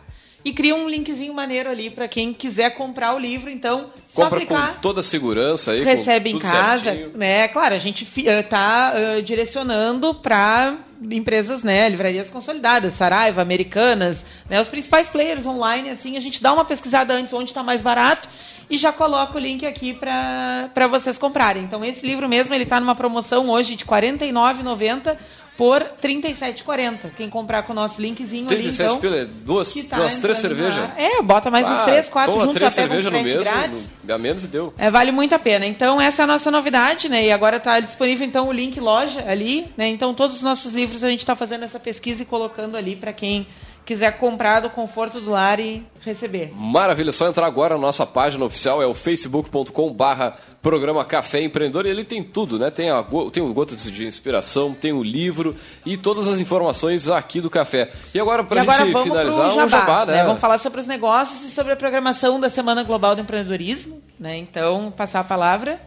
[0.45, 3.49] e cria um linkzinho maneiro ali para quem quiser comprar o livro.
[3.49, 5.83] Então só Compra clicar com toda a segurança aí.
[5.83, 7.11] recebe em casa, certinho.
[7.15, 7.47] né?
[7.47, 8.93] Claro, a gente está
[9.23, 10.77] direcionando para
[11.11, 16.53] empresas, né, livrarias consolidadas, Saraiva, Americanas, né, os principais players online, assim, a gente dá
[16.53, 18.29] uma pesquisada antes onde está mais barato
[18.69, 21.63] e já coloca o link aqui para vocês comprarem.
[21.63, 25.17] Então esse livro mesmo, ele está numa promoção hoje de R$ 49,90
[25.55, 27.11] por R$ 37,40.
[27.15, 28.99] Quem comprar com o nosso linkzinho ali, 37 então...
[28.99, 30.89] pila, duas, tá duas três cervejas.
[30.97, 33.89] É, bota mais uns Ah, três, quatro juntos, três pega um cervejas no mesmo, grátis.
[34.03, 34.73] no- a menos e deu.
[34.77, 35.65] É, vale muito a pena.
[35.65, 37.25] Então, essa é a nossa novidade, né?
[37.25, 39.87] E agora está disponível, então, o link loja ali, né?
[39.87, 43.13] Então, todos os nossos livros a gente está fazendo essa pesquisa e colocando ali para
[43.13, 43.45] quem
[43.85, 46.51] quiser comprar do conforto do lar e receber.
[46.55, 51.85] Maravilha, só entrar agora na nossa página oficial, é o facebook.com barra programa Café Empreendedor,
[51.85, 52.71] e ele tem tudo, né?
[52.71, 55.53] Tem, a, tem o Gotas de Inspiração, tem o livro
[55.85, 57.91] e todas as informações aqui do café.
[58.13, 60.23] E agora, pra agora gente finalizar, o jabá, né?
[60.23, 64.37] Vamos falar sobre os negócios e sobre a programação da Semana Global do Empreendedorismo, né?
[64.37, 65.81] Então, passar a palavra.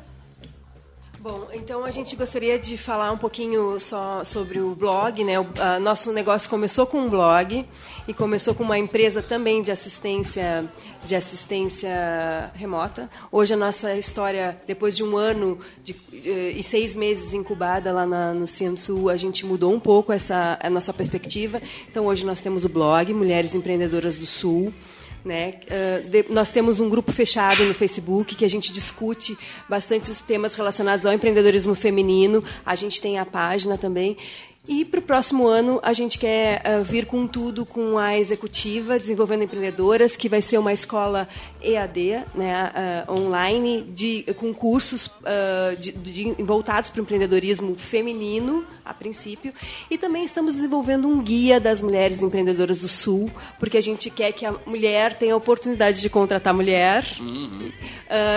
[1.27, 5.41] Bom, então a gente gostaria de falar um pouquinho só sobre o blog, né?
[5.41, 7.67] O a, nosso negócio começou com um blog
[8.07, 10.65] e começou com uma empresa também de assistência
[11.05, 13.11] de assistência remota.
[13.33, 18.07] Hoje a nossa história, depois de um ano de, eh, e seis meses incubada lá
[18.07, 21.61] na, no Ciansul, a gente mudou um pouco essa a nossa perspectiva.
[21.91, 24.73] Então hoje nós temos o blog Mulheres Empreendedoras do Sul.
[25.27, 25.55] Né?
[25.69, 29.37] Ah, de- nós temos um grupo fechado no Facebook que a gente discute
[29.69, 32.45] bastante os temas relacionados ao empreendedorismo feminino.
[32.65, 34.17] A gente tem a página também.
[34.69, 38.99] E para o próximo ano, a gente quer uh, vir com tudo com a executiva,
[38.99, 41.29] desenvolvendo empreendedoras, que vai ser uma escola
[41.63, 48.67] EAD, né, uh, online, de, com cursos uh, de, de, voltados para o empreendedorismo feminino,
[48.85, 49.53] a princípio.
[49.89, 54.33] E também estamos desenvolvendo um guia das mulheres empreendedoras do Sul, porque a gente quer
[54.33, 57.05] que a mulher tenha a oportunidade de contratar mulher.
[57.21, 57.71] Uhum.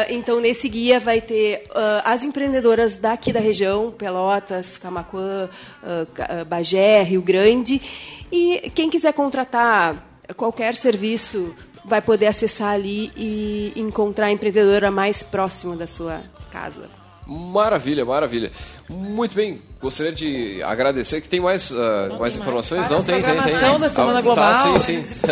[0.09, 1.63] então, nesse guia vai ter
[2.03, 5.49] as empreendedoras daqui da região, Pelotas, Camacuã,
[5.83, 6.05] eh,
[6.47, 7.81] Bagé, Rio Grande.
[8.31, 9.95] E quem quiser contratar
[10.35, 11.53] qualquer serviço
[11.83, 16.89] vai poder acessar ali e encontrar a empreendedora mais próxima da sua casa.
[17.25, 18.51] Maravilha, maravilha.
[18.89, 22.81] Muito bem, gostaria de agradecer que tem mais, uh, mais informações?
[22.81, 22.91] Mais.
[22.91, 23.79] Não, tem, tem, tem.
[23.79, 24.43] da Semana ah, Global.
[24.43, 25.23] Ah, sim, sim.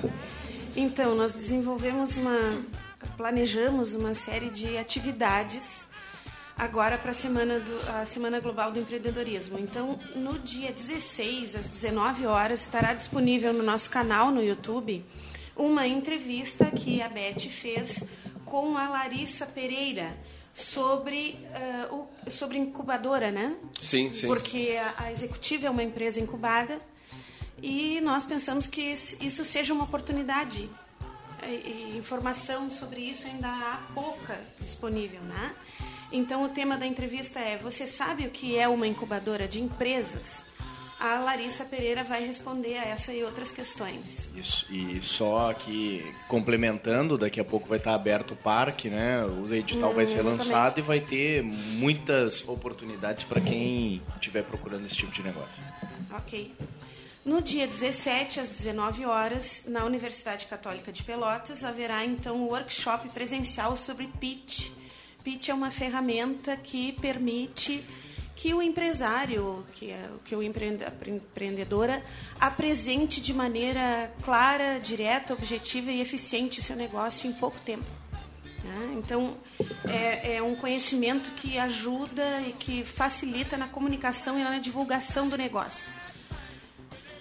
[0.74, 2.62] então, nós desenvolvemos uma,
[3.18, 5.86] planejamos uma série de atividades
[6.56, 7.62] agora para a semana,
[8.00, 9.58] a semana Global do Empreendedorismo.
[9.58, 15.04] Então, no dia 16, às 19 horas, estará disponível no nosso canal no YouTube
[15.56, 18.04] uma entrevista que a Beth fez
[18.44, 20.16] com a Larissa Pereira
[20.52, 21.38] sobre,
[21.90, 23.56] uh, o, sobre incubadora, né?
[23.80, 24.26] Sim, sim.
[24.26, 26.80] Porque a, a executiva é uma empresa incubada
[27.62, 30.68] e nós pensamos que isso seja uma oportunidade.
[31.44, 35.54] E, e informação sobre isso ainda há pouca disponível, né?
[36.12, 40.44] Então, o tema da entrevista é: Você sabe o que é uma incubadora de empresas?
[41.00, 44.30] A Larissa Pereira vai responder a essa e outras questões.
[44.36, 49.24] Isso, e só aqui complementando, daqui a pouco vai estar aberto o parque, né?
[49.24, 54.44] O edital hum, vai ser hum, lançado e vai ter muitas oportunidades para quem estiver
[54.44, 55.60] procurando esse tipo de negócio.
[56.12, 56.52] Ok.
[57.24, 63.08] No dia 17, às 19 horas, na Universidade Católica de Pelotas, haverá então um workshop
[63.08, 64.70] presencial sobre pitch
[65.22, 67.84] Pitch é uma ferramenta que permite
[68.34, 72.02] que o empresário, que, é, que o a empreendedora
[72.40, 77.84] apresente de maneira clara, direta, objetiva e eficiente seu negócio em pouco tempo.
[78.64, 78.94] Né?
[78.98, 79.36] Então,
[79.88, 85.36] é, é, um conhecimento que ajuda e que facilita na comunicação e na divulgação do
[85.36, 85.88] negócio.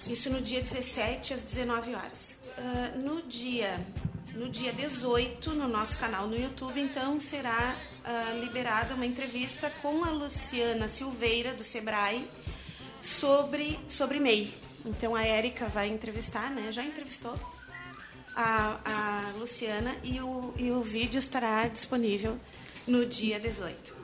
[0.07, 2.37] Isso no dia 17 às 19 horas.
[2.57, 3.79] Uh, no dia
[4.33, 7.75] no dia 18, no nosso canal no YouTube, então será
[8.05, 12.27] uh, liberada uma entrevista com a Luciana Silveira, do Sebrae,
[12.99, 14.53] sobre, sobre MEI.
[14.85, 16.71] Então a Érica vai entrevistar, né?
[16.71, 17.37] Já entrevistou
[18.35, 22.39] a, a Luciana e o, e o vídeo estará disponível
[22.87, 23.95] no dia 18.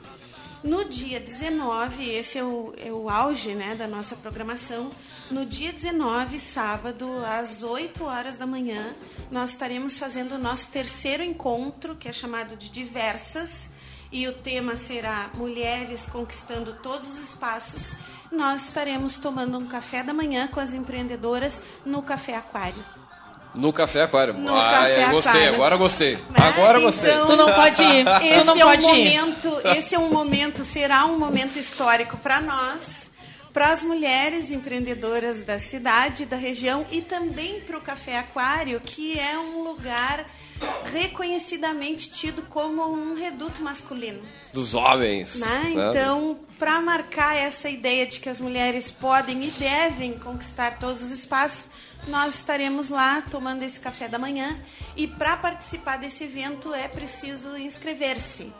[0.62, 4.90] No dia 19, esse é o, é o auge né, da nossa programação.
[5.30, 8.94] No dia 19, sábado, às 8 horas da manhã,
[9.30, 13.70] nós estaremos fazendo o nosso terceiro encontro, que é chamado de Diversas,
[14.10, 17.94] e o tema será Mulheres Conquistando Todos os Espaços.
[18.32, 22.97] Nós estaremos tomando um café da manhã com as empreendedoras no Café Aquário.
[23.58, 24.34] No Café Aquário.
[24.34, 25.54] No ah, café eu gostei, aquário.
[25.54, 26.16] agora gostei.
[26.16, 26.22] Né?
[26.36, 27.12] Agora então, gostei.
[27.26, 28.06] Tu não pode ir.
[28.08, 29.18] Esse não é pode um ir.
[29.18, 33.10] momento, esse é um momento, será um momento histórico para nós,
[33.52, 39.18] para as mulheres empreendedoras da cidade, da região e também para o Café Aquário, que
[39.18, 40.24] é um lugar
[40.92, 44.20] reconhecidamente tido como um reduto masculino.
[44.52, 45.36] Dos homens.
[45.36, 45.72] Né?
[45.74, 45.90] Né?
[45.90, 51.12] Então, para marcar essa ideia de que as mulheres podem e devem conquistar todos os
[51.12, 51.70] espaços,
[52.06, 54.58] nós estaremos lá tomando esse café da manhã.
[54.96, 58.52] E para participar desse evento é preciso inscrever-se.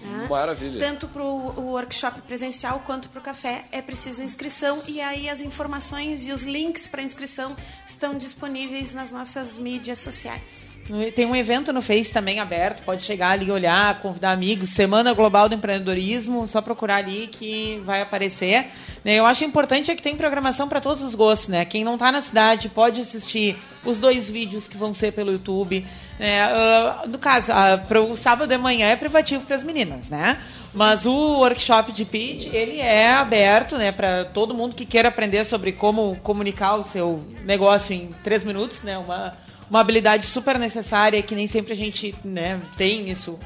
[0.00, 0.26] Né?
[0.28, 0.78] Maravilha.
[0.78, 5.40] Tanto para o workshop presencial quanto para o café é preciso inscrição e aí as
[5.40, 10.73] informações e os links para inscrição estão disponíveis nas nossas mídias sociais.
[11.14, 14.68] Tem um evento no Face também aberto, pode chegar ali, olhar, convidar amigos.
[14.68, 18.66] Semana Global do Empreendedorismo, só procurar ali que vai aparecer.
[19.02, 21.64] Né, eu acho importante é que tem programação para todos os gostos, né?
[21.64, 25.86] Quem não está na cidade pode assistir os dois vídeos que vão ser pelo YouTube.
[26.18, 26.46] Né?
[26.48, 27.52] Uh, no caso,
[27.88, 30.38] para o sábado de manhã é privativo para as meninas, né?
[30.72, 35.44] Mas o workshop de pitch, ele é aberto, né, para todo mundo que queira aprender
[35.44, 38.98] sobre como comunicar o seu negócio em três minutos, né?
[38.98, 39.32] Uma
[39.74, 43.36] uma habilidade super necessária que nem sempre a gente né, tem isso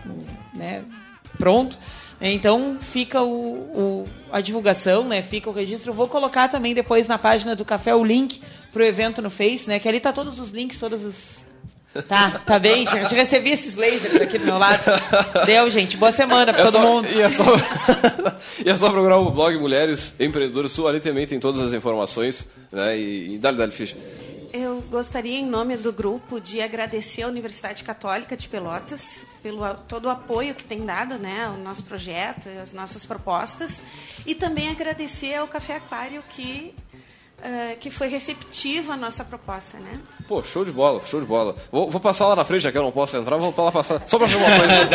[0.55, 0.85] né,
[1.39, 1.79] pronto.
[2.20, 5.22] Então fica o, o, a divulgação, né?
[5.22, 5.91] Fica o registro.
[5.91, 9.66] Eu vou colocar também depois na página do café o link pro evento no Face,
[9.68, 9.79] né?
[9.79, 11.47] Que ali tá todos os links, todas as.
[12.07, 13.14] Tá, tá bem, gente.
[13.14, 14.83] Recebi esses lasers aqui do meu lado.
[15.47, 15.97] Deu, gente.
[15.97, 17.09] Boa semana pra é todo só, mundo.
[17.09, 17.45] E é, só,
[18.66, 20.89] e é só procurar o blog Mulheres Empreendedoras Sul.
[20.89, 22.47] Ali também tem todas as informações.
[22.70, 22.99] Né?
[22.99, 23.97] E, e dale, dale, ficha.
[24.53, 30.07] Eu gostaria, em nome do grupo, de agradecer a Universidade Católica de Pelotas pelo todo
[30.07, 33.85] o apoio que tem dado né, ao nosso projeto e às nossas propostas.
[34.25, 36.75] E também agradecer ao Café Aquário que,
[37.41, 39.78] eh, que foi receptivo à nossa proposta.
[39.78, 40.01] Né?
[40.26, 41.55] Pô, show de bola, show de bola.
[41.70, 43.72] Vou, vou passar lá na frente, já que eu não posso entrar, vou pra lá
[43.72, 44.03] passar.
[44.07, 44.89] Só pra ver uma coisa.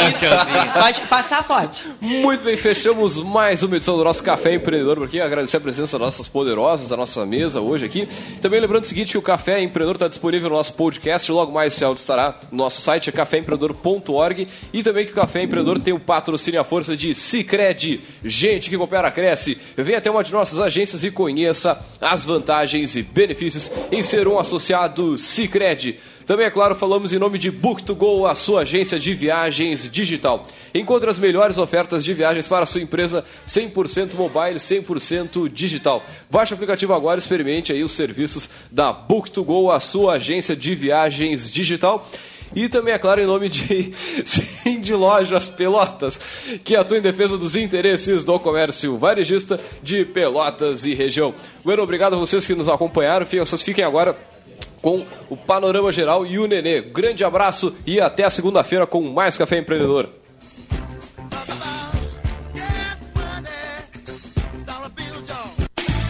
[0.73, 1.85] Pode passar, pode.
[2.01, 5.21] Muito bem, fechamos mais uma edição do nosso Café Empreendedor por aqui.
[5.21, 8.07] Agradecer a presença das nossas poderosas da nossa mesa hoje aqui.
[8.41, 11.31] Também lembrando o seguinte, que o Café Empreendedor está disponível no nosso podcast.
[11.31, 14.47] Logo mais esse áudio estará no nosso site, é caféempreendedor.org.
[14.73, 18.01] E também que o Café Empreendedor tem o patrocínio e a força de Cicred.
[18.23, 19.57] Gente que coopera, cresce.
[19.77, 22.32] Venha até uma de nossas agências e conheça as vantagens
[22.95, 25.99] e benefícios em ser um associado Cicred.
[26.25, 30.47] Também, é claro, falamos em nome de Book2Go, a sua agência de viagens digital.
[30.73, 36.01] Encontre as melhores ofertas de viagens para a sua empresa 100% mobile, 100% digital.
[36.31, 40.73] Baixe o aplicativo agora e experimente aí os serviços da Book2Go, a sua agência de
[40.73, 42.09] viagens digital.
[42.56, 43.93] E também, é claro, em nome de
[44.82, 46.20] de Lojas Pelotas,
[46.64, 51.34] que atua em defesa dos interesses do comércio varejista de Pelotas e região.
[51.64, 53.26] Bueno, obrigado a vocês que nos acompanharam.
[53.26, 54.16] Fiquem- Vocês fiquem agora
[54.82, 56.82] com o panorama geral e o Nenê.
[56.82, 60.10] Grande abraço e até segunda-feira com mais Café Empreendedor.